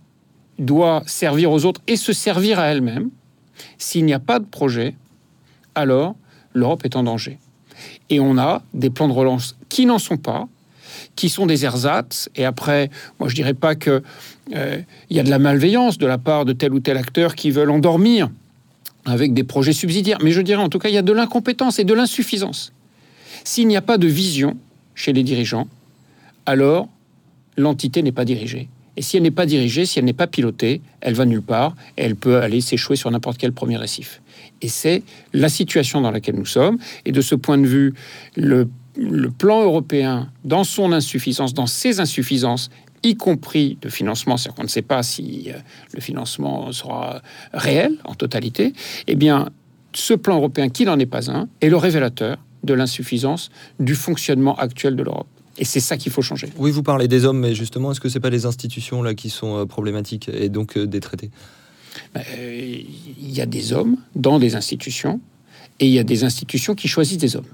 [0.59, 3.09] doit servir aux autres et se servir à elle-même,
[3.77, 4.95] s'il n'y a pas de projet,
[5.75, 6.15] alors
[6.53, 7.37] l'Europe est en danger.
[8.09, 10.47] Et on a des plans de relance qui n'en sont pas,
[11.15, 12.29] qui sont des ersatz.
[12.35, 14.03] Et après, moi je dirais pas que
[14.53, 17.35] euh, il y a de la malveillance de la part de tel ou tel acteur
[17.35, 18.29] qui veulent endormir
[19.05, 20.19] avec des projets subsidiaires.
[20.21, 22.73] Mais je dirais en tout cas, il y a de l'incompétence et de l'insuffisance.
[23.43, 24.57] S'il n'y a pas de vision
[24.95, 25.67] chez les dirigeants,
[26.45, 26.87] alors
[27.57, 28.69] l'entité n'est pas dirigée.
[28.95, 31.75] Et si elle n'est pas dirigée, si elle n'est pas pilotée, elle va nulle part
[31.97, 34.21] et elle peut aller s'échouer sur n'importe quel premier récif.
[34.63, 35.03] Et c'est
[35.33, 36.79] la situation dans laquelle nous sommes.
[37.05, 37.93] Et de ce point de vue,
[38.35, 38.67] le,
[39.37, 42.71] plan européen, dans son insuffisance, dans ses insuffisances,
[43.03, 45.57] y compris de financement, c'est-à-dire qu'on ne sait pas si euh,
[45.93, 47.21] le financement sera
[47.53, 48.71] réel en totalité,
[49.07, 49.49] eh bien,
[49.93, 53.49] ce plan européen, qui n'en est pas un, est le révélateur de l'insuffisance
[53.81, 55.27] du fonctionnement actuel de l'Europe.
[55.57, 56.47] Et c'est ça qu'il faut changer.
[56.57, 59.13] Oui, vous parlez des hommes, mais justement, est-ce que ce n'est pas les institutions là
[59.13, 61.29] qui sont euh, problématiques et donc euh, des traités?
[62.15, 65.19] Il y a des hommes dans des institutions
[65.79, 67.45] et il y a des institutions qui choisissent des hommes.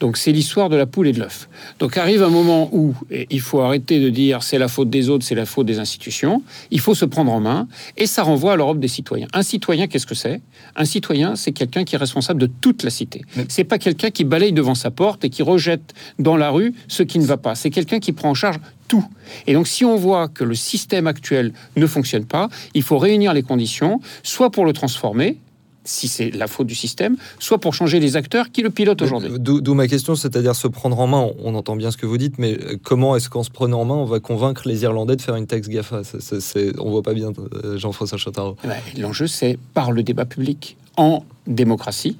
[0.00, 1.48] Donc c'est l'histoire de la poule et de l'œuf.
[1.78, 2.94] Donc arrive un moment où
[3.30, 6.42] il faut arrêter de dire c'est la faute des autres, c'est la faute des institutions.
[6.70, 7.66] Il faut se prendre en main
[7.96, 9.26] et ça renvoie à l'Europe des citoyens.
[9.32, 10.42] Un citoyen, qu'est-ce que c'est?
[10.74, 13.22] Un citoyen, c'est quelqu'un qui est responsable de toute la cité.
[13.48, 17.02] C'est pas quelqu'un qui balaye devant sa porte et qui rejette dans la rue ce
[17.02, 17.54] qui ne va pas.
[17.54, 19.04] C'est quelqu'un qui prend en charge tout.
[19.46, 23.32] Et donc, si on voit que le système actuel ne fonctionne pas, il faut réunir
[23.32, 25.38] les conditions, soit pour le transformer,
[25.86, 29.30] si c'est la faute du système, soit pour changer les acteurs qui le pilotent aujourd'hui.
[29.38, 31.30] D'où ma question, c'est-à-dire se prendre en main.
[31.42, 33.84] On entend bien ce que vous dites, mais euh, comment est-ce qu'en se prenant en
[33.86, 37.02] main, on va convaincre les Irlandais de faire une taxe GAFA c'est- c'est- On voit
[37.02, 37.32] pas bien,
[37.64, 38.56] euh, Jean-François Chattaro.
[38.64, 40.76] Eh ben, L'enjeu, c'est par le débat public.
[40.96, 42.16] En démocratie,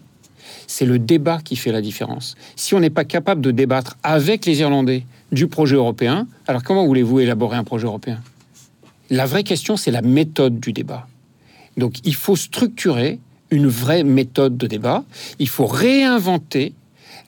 [0.67, 2.37] c'est le débat qui fait la différence.
[2.57, 6.87] Si on n'est pas capable de débattre avec les Irlandais du projet européen, alors comment
[6.87, 8.21] voulez-vous élaborer un projet européen?
[9.11, 11.07] La vraie question, c'est la méthode du débat.
[11.77, 13.19] Donc il faut structurer
[13.51, 15.05] une vraie méthode de débat.
[15.39, 16.75] Il faut réinventer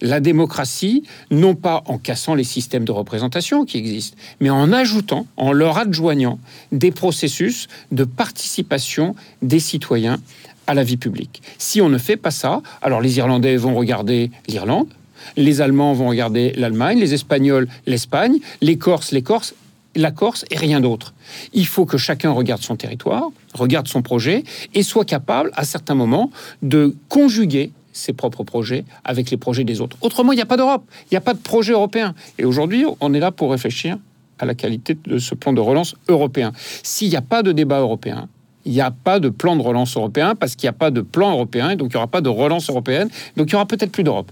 [0.01, 5.27] la démocratie, non pas en cassant les systèmes de représentation qui existent, mais en ajoutant,
[5.37, 6.39] en leur adjoignant
[6.73, 10.19] des processus de participation des citoyens
[10.67, 11.43] à la vie publique.
[11.57, 14.89] Si on ne fait pas ça, alors les Irlandais vont regarder l'Irlande,
[15.37, 19.55] les Allemands vont regarder l'Allemagne, les Espagnols l'Espagne, les Corses les Corses,
[19.99, 21.13] la Corse et rien d'autre.
[21.53, 24.45] Il faut que chacun regarde son territoire, regarde son projet
[24.75, 26.31] et soit capable, à certains moments,
[26.63, 29.97] de conjuguer ses propres projets avec les projets des autres.
[30.01, 32.15] Autrement, il n'y a pas d'Europe, il n'y a pas de projet européen.
[32.39, 33.99] Et aujourd'hui, on est là pour réfléchir
[34.39, 36.53] à la qualité de ce plan de relance européen.
[36.85, 38.29] S'il n'y a pas de débat européen,
[38.65, 41.01] il n'y a pas de plan de relance européen parce qu'il n'y a pas de
[41.01, 43.67] plan européen, et donc il n'y aura pas de relance européenne, donc il n'y aura
[43.67, 44.31] peut-être plus d'Europe.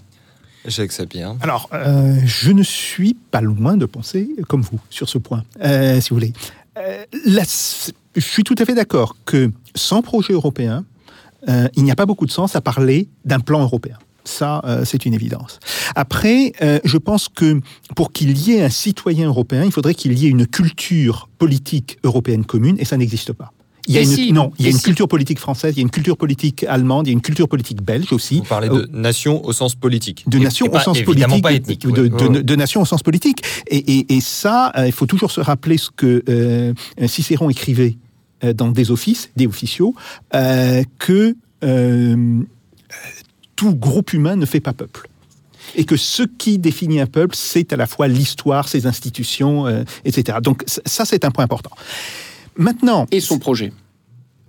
[0.66, 1.36] Jacques Sapir.
[1.40, 6.00] Alors, euh, je ne suis pas loin de penser comme vous sur ce point, euh,
[6.00, 6.32] si vous voulez.
[6.78, 7.04] Euh,
[8.14, 10.84] je suis tout à fait d'accord que sans projet européen,
[11.76, 13.98] il n'y a pas beaucoup de sens à parler d'un plan européen.
[14.24, 15.60] Ça, c'est une évidence.
[15.94, 16.52] Après,
[16.84, 17.60] je pense que
[17.94, 21.98] pour qu'il y ait un citoyen européen, il faudrait qu'il y ait une culture politique
[22.02, 23.52] européenne commune, et ça n'existe pas.
[23.88, 25.38] Il y a Et une, si non, il y a Et une si culture politique
[25.38, 28.12] française, il y a une culture politique allemande, il y a une culture politique belge
[28.12, 28.38] aussi.
[28.38, 30.24] Vous parlez de nation au sens politique.
[30.28, 31.86] De nation et au pas- sens politique, pas ethnique.
[31.86, 32.08] de, ouais.
[32.08, 33.42] de- de nation au sens politique.
[33.68, 36.72] Et, et- et ça, euh, il faut toujours se rappeler ce que euh,
[37.06, 37.96] Cicéron écrivait
[38.44, 39.94] euh, dans des offices, des officiaux,
[40.34, 42.40] euh, que euh,
[43.56, 45.08] tout groupe humain ne fait pas peuple.
[45.74, 49.82] Et que ce qui définit un peuple, c'est à la fois l'histoire, ses institutions, euh,
[50.04, 50.38] etc.
[50.42, 51.70] Donc ça, c'est un point important.
[52.58, 53.72] Maintenant, Et son projet.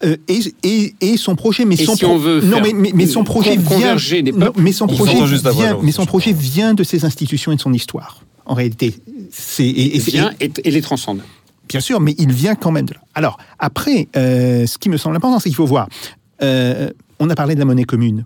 [0.04, 2.74] euh, et, et- et son projet, mais Et son si on veut non, faire mais,
[2.74, 6.04] mais, mais son projet vient, des non, mais son on projet vient, alors, mais son
[6.04, 8.22] je projet vient de ses institutions et de son histoire.
[8.46, 8.96] En réalité,
[9.32, 11.22] c'est et, vient et, et les transcende.
[11.68, 13.02] Bien sûr, mais il vient quand même de là.
[13.14, 15.90] Alors, après, euh, ce qui me semble important, c'est qu'il faut voir.
[16.42, 16.90] euh,
[17.20, 18.26] on a parlé de la monnaie commune,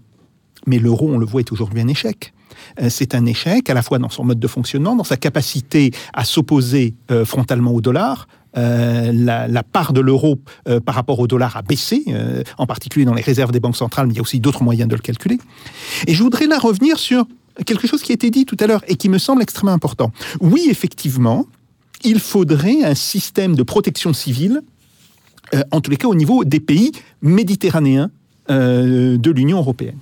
[0.68, 2.34] mais l'euro, on le voit, est aujourd'hui un échec.
[2.82, 5.92] Euh, c'est un échec à la fois dans son mode de fonctionnement, dans sa capacité
[6.14, 8.28] à s'opposer euh, frontalement au dollar.
[8.58, 13.06] Euh, la, part de l'euro euh, par rapport au dollar a baissé, euh, en particulier
[13.06, 15.02] dans les réserves des banques centrales, mais il y a aussi d'autres moyens de le
[15.02, 15.40] calculer.
[16.08, 17.26] Et je voudrais là revenir sur
[17.66, 20.12] quelque chose qui a été dit tout à l'heure et qui me semble extrêmement important.
[20.42, 21.46] Oui, effectivement,
[22.04, 24.62] il faudrait un système de protection civile,
[25.72, 26.92] en tous les cas au niveau des pays
[27.22, 28.10] méditerranéens
[28.50, 29.98] de l'Union européenne.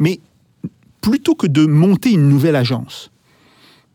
[0.00, 0.20] Mais
[1.00, 3.10] plutôt que de monter une nouvelle agence,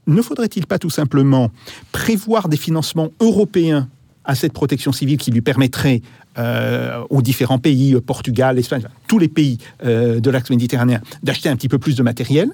[0.08, 1.52] ne faudrait-il pas tout simplement
[1.92, 3.88] prévoir des financements européens
[4.28, 6.02] à cette protection civile qui lui permettrait
[6.38, 11.50] euh, aux différents pays, euh, Portugal, Espagne, tous les pays euh, de l'axe méditerranéen, d'acheter
[11.50, 12.52] un petit peu plus de matériel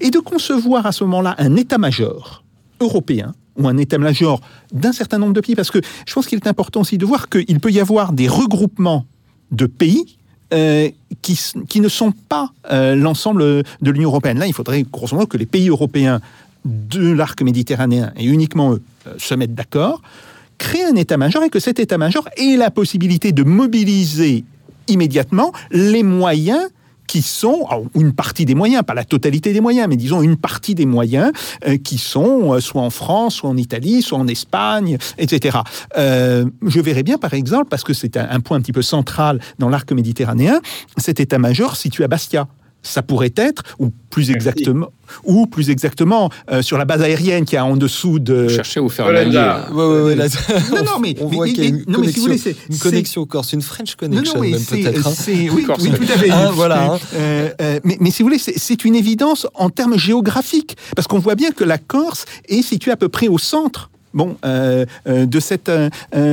[0.00, 2.44] et de concevoir à ce moment-là un état-major
[2.80, 4.40] européen ou un état-major
[4.72, 7.28] d'un certain nombre de pays, parce que je pense qu'il est important aussi de voir
[7.28, 9.06] qu'il peut y avoir des regroupements
[9.50, 10.16] de pays
[11.22, 14.38] qui, ne sont pas l'ensemble de l'Union européenne.
[14.38, 16.20] Là, il faudrait grosso modo que les pays européens
[16.64, 20.02] de l'arc méditerranéen, et uniquement eux, euh, se mettent d'accord,
[20.58, 24.44] créer un état-major et que cet état-major ait la possibilité de mobiliser
[24.88, 26.68] immédiatement les moyens
[27.06, 30.76] qui sont, une partie des moyens, pas la totalité des moyens, mais disons une partie
[30.76, 31.32] des moyens
[31.66, 35.58] euh, qui sont euh, soit en France, soit en Italie, soit en Espagne, etc.
[35.96, 39.68] Je verrais bien, par exemple, parce que c'est un point un petit peu central dans
[39.68, 40.60] l'arc méditerranéen,
[40.98, 42.46] cet état-major situé à Bastia.
[42.82, 44.88] Ça pourrait être, ou plus exactement,
[45.24, 48.48] ou plus exactement euh, sur la base aérienne qui est en dessous de.
[48.48, 49.36] Cherchez à vous faire un allié.
[49.70, 50.26] Ouais, ouais, ouais, là,
[50.74, 52.20] Non, non, mais- on mais- voit mais- qu'il y a mais- une non, mais si
[52.20, 52.56] vous connexion, voulez, c'est-
[53.20, 55.06] une corse, une French Non, connection non, mais même c'est, peut-être.
[55.06, 55.12] hein.
[55.14, 55.82] c'est- oui, Corse.
[55.82, 56.30] oui, tout à fait.
[56.30, 56.98] Ah, voilà, hein.
[57.16, 61.06] Euh, euh, mais, mais si vous voulez, c'est, c'est une évidence en termes géographiques, parce
[61.06, 63.90] qu'on voit bien que la Corse est située à peu près au centre.
[64.12, 65.88] Bon, euh, euh, de, cette, euh,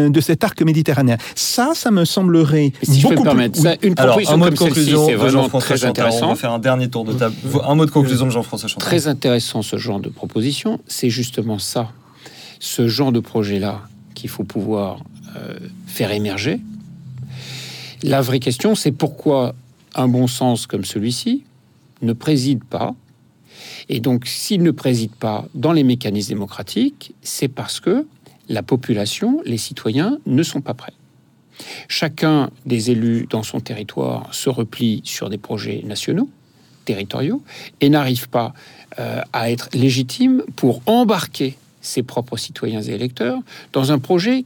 [0.09, 1.17] de cet arc méditerranéen.
[1.35, 4.33] Ça, ça me semblerait si je peux me beaucoup permettre, plus- ça, une Alors, proposition
[4.33, 6.05] un mot de comme celle-ci, conclusion c'est de vraiment Jean-François très Chantard.
[6.05, 6.35] On va intéressant.
[6.35, 7.35] faire un dernier tour de table.
[7.63, 8.87] Un mot de conclusion de Jean-François Chantard.
[8.87, 10.79] Très intéressant ce genre de proposition.
[10.87, 11.91] C'est justement ça,
[12.59, 13.81] ce genre de projet-là
[14.15, 14.97] qu'il faut pouvoir
[15.35, 15.53] euh,
[15.85, 16.59] faire émerger.
[18.01, 19.53] La vraie question, c'est pourquoi
[19.93, 21.43] un bon sens comme celui-ci
[22.01, 22.93] ne préside pas.
[23.89, 28.05] Et donc, s'il ne préside pas dans les mécanismes démocratiques, c'est parce que
[28.49, 30.93] la population, les citoyens, ne sont pas prêts.
[31.87, 36.29] Chacun des élus dans son territoire se replie sur des projets nationaux,
[36.85, 37.41] territoriaux,
[37.81, 38.53] et n'arrive pas
[38.99, 43.39] euh, à être légitime pour embarquer ses propres citoyens et électeurs
[43.73, 44.45] dans un projet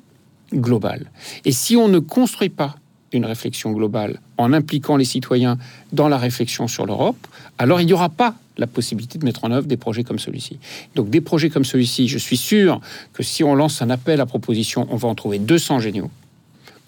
[0.53, 1.09] global.
[1.45, 2.75] Et si on ne construit pas
[3.13, 5.57] une réflexion globale en impliquant les citoyens
[5.91, 7.27] dans la réflexion sur l'Europe,
[7.61, 10.57] alors il n'y aura pas la possibilité de mettre en œuvre des projets comme celui-ci.
[10.95, 12.81] Donc des projets comme celui-ci, je suis sûr
[13.13, 16.09] que si on lance un appel à proposition, on va en trouver 200 géniaux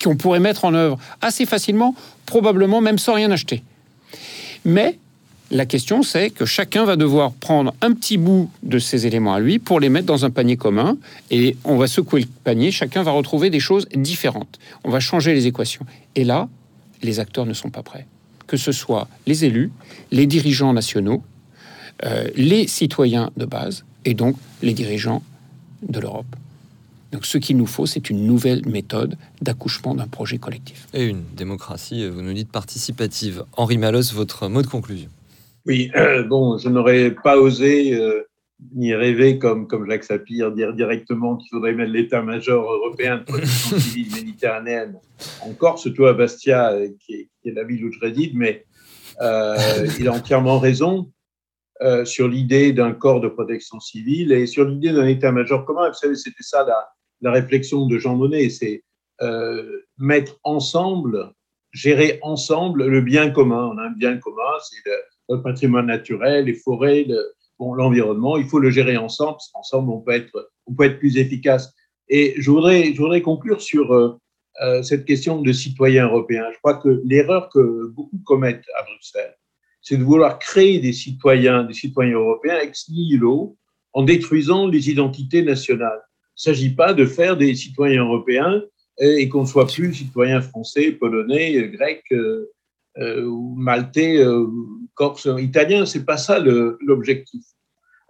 [0.03, 1.95] qu'on pourrait mettre en œuvre assez facilement,
[2.25, 3.61] probablement même sans rien acheter.
[4.65, 4.97] Mais
[5.51, 9.39] la question, c'est que chacun va devoir prendre un petit bout de ces éléments à
[9.39, 10.97] lui pour les mettre dans un panier commun.
[11.29, 14.57] Et on va secouer le panier, chacun va retrouver des choses différentes.
[14.83, 15.85] On va changer les équations.
[16.15, 16.49] Et là,
[17.03, 18.07] les acteurs ne sont pas prêts.
[18.47, 19.71] Que ce soit les élus,
[20.11, 21.23] les dirigeants nationaux,
[22.05, 25.23] euh, les citoyens de base et donc les dirigeants
[25.87, 26.35] de l'Europe.
[27.11, 30.87] Donc ce qu'il nous faut, c'est une nouvelle méthode d'accouchement d'un projet collectif.
[30.93, 33.43] Et une démocratie, vous nous dites, participative.
[33.55, 35.09] Henri Malos, votre mot de conclusion.
[35.65, 38.23] Oui, euh, bon, je n'aurais pas osé euh,
[38.73, 43.79] ni rêver, comme, comme Jacques Sapir, dire directement qu'il faudrait mettre l'état-major européen de protection
[43.79, 44.99] civile méditerranéenne
[45.41, 48.65] en Corse, surtout à Bastia, qui est, qui est la ville où je réside, mais
[49.99, 51.11] il a entièrement raison.
[51.81, 55.89] Euh, sur l'idée d'un corps de protection civile et sur l'idée d'un état-major commun.
[55.89, 56.87] Vous savez, c'était ça la,
[57.19, 58.83] la, réflexion de Jean Monnet, c'est
[59.21, 61.33] euh, mettre ensemble,
[61.71, 63.71] gérer ensemble le bien commun.
[63.73, 64.95] On a un bien commun, c'est le,
[65.35, 67.05] le, patrimoine naturel, les forêts,
[67.59, 68.37] l'environnement.
[68.37, 71.73] il faut le gérer ensemble, parce qu'ensemble, on, peut être, on peut être plus efficace.
[72.09, 74.17] Et je voudrais, je voudrais conclure sur euh,
[74.61, 76.45] euh cette question de citoyens européens.
[76.53, 79.35] Je crois que l'erreur que beaucoup commettent à Bruxelles,
[79.81, 83.57] c'est de vouloir créer des citoyens, des citoyens européens ex nihilo,
[83.93, 86.01] en détruisant les identités nationales.
[86.35, 88.63] Il ne s'agit pas de faire des citoyens européens
[88.99, 92.51] et qu'on soit plus citoyen français, polonais, grec euh,
[92.97, 94.23] euh, maltais,
[94.95, 95.85] corse, italien.
[95.85, 97.43] C'est pas ça l'objectif.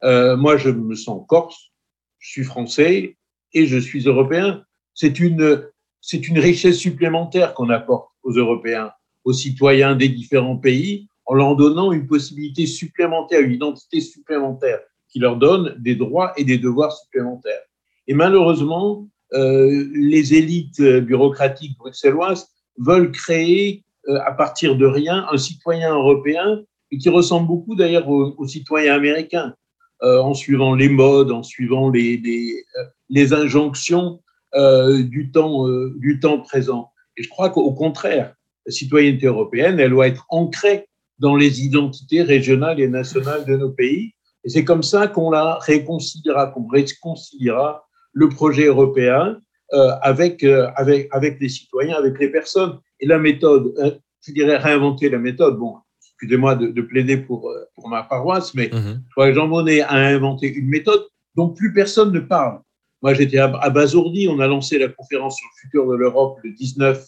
[0.04, 1.72] Euh, moi, je me sens corse,
[2.20, 3.18] je suis français
[3.54, 4.64] et je suis européen.
[4.94, 5.70] C'est une,
[6.02, 8.92] c'est une richesse supplémentaire qu'on apporte aux Européens,
[9.24, 15.20] aux citoyens des différents pays en leur donnant une possibilité supplémentaire, une identité supplémentaire qui
[15.20, 17.62] leur donne des droits et des devoirs supplémentaires.
[18.08, 25.38] Et malheureusement, euh, les élites bureaucratiques bruxelloises veulent créer euh, à partir de rien un
[25.38, 26.62] citoyen européen
[26.94, 29.56] et qui ressemble beaucoup d'ailleurs aux, aux, citoyens américains,
[30.04, 32.64] euh, en suivant les modes, en suivant les, les,
[33.10, 34.22] les injonctions
[34.54, 36.92] euh, du, temps, euh, du temps présent.
[37.18, 38.36] Et je crois qu'au contraire,
[38.68, 40.88] la citoyenneté européenne, elle doit être ancrée
[41.18, 44.14] dans les identités régionales et nationales de nos pays.
[44.44, 49.40] Et c'est comme ça qu'on la réconciliera, qu'on réconciliera le projet européen
[49.74, 52.78] euh, avec, euh, avec, avec les citoyens, avec les personnes.
[53.00, 53.92] Et la méthode, euh,
[54.22, 55.58] je dirais réinventer la méthode.
[55.58, 55.78] Bon,
[56.24, 59.82] excusez-moi de, de, plaider pour, euh, pour ma paroisse, mais je crois que Jean Monnet
[59.82, 61.04] a inventé une méthode
[61.36, 62.60] dont plus personne ne parle.
[63.02, 63.38] Moi, j'étais
[63.74, 67.06] Bazourdi, on a lancé la conférence sur le futur de l'Europe le 19,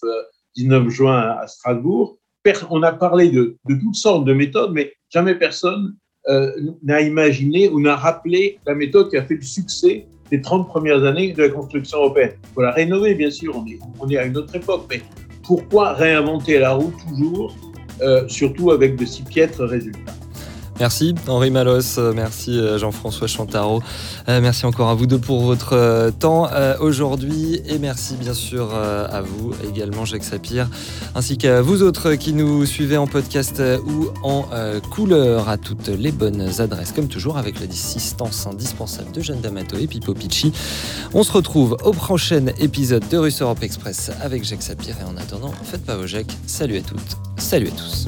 [0.56, 2.18] 19 juin à Strasbourg
[2.70, 5.96] on a parlé de, de, toutes sortes de méthodes, mais jamais personne
[6.30, 6.52] euh,
[6.84, 11.04] n'a imaginé ou n'a rappelé la méthode qui a fait le succès des 30 premières
[11.04, 12.34] années de la construction européenne.
[12.44, 15.02] Il faut la rénover, bien sûr, on est, on est à une autre époque, mais
[15.44, 17.75] pourquoi réinventer la roue toujours, euh,
[18.28, 20.14] surtout avec de si piètres résultats
[20.80, 23.82] Merci Henri Malos, merci euh, Jean-François Chantaro,
[24.28, 26.50] euh, merci encore à vous deux pour votre euh, temps
[26.82, 27.62] aujourd'hui.
[27.66, 30.68] Et merci bien sûr à vous également Jacques Sapir,
[31.16, 34.46] ainsi qu'à vous autres qui nous suivez en podcast ou en
[34.92, 35.48] couleur.
[35.48, 40.14] À toutes les bonnes adresses, comme toujours avec l'assistance indispensable de Jeanne D'Amato et Pipo
[40.14, 40.52] Picci.
[41.14, 44.96] On se retrouve au prochain épisode de Russe Europe Express avec Jacques Sapir.
[45.02, 48.08] Et en attendant, faites pas vos Jacques, salut à toutes, salut à tous.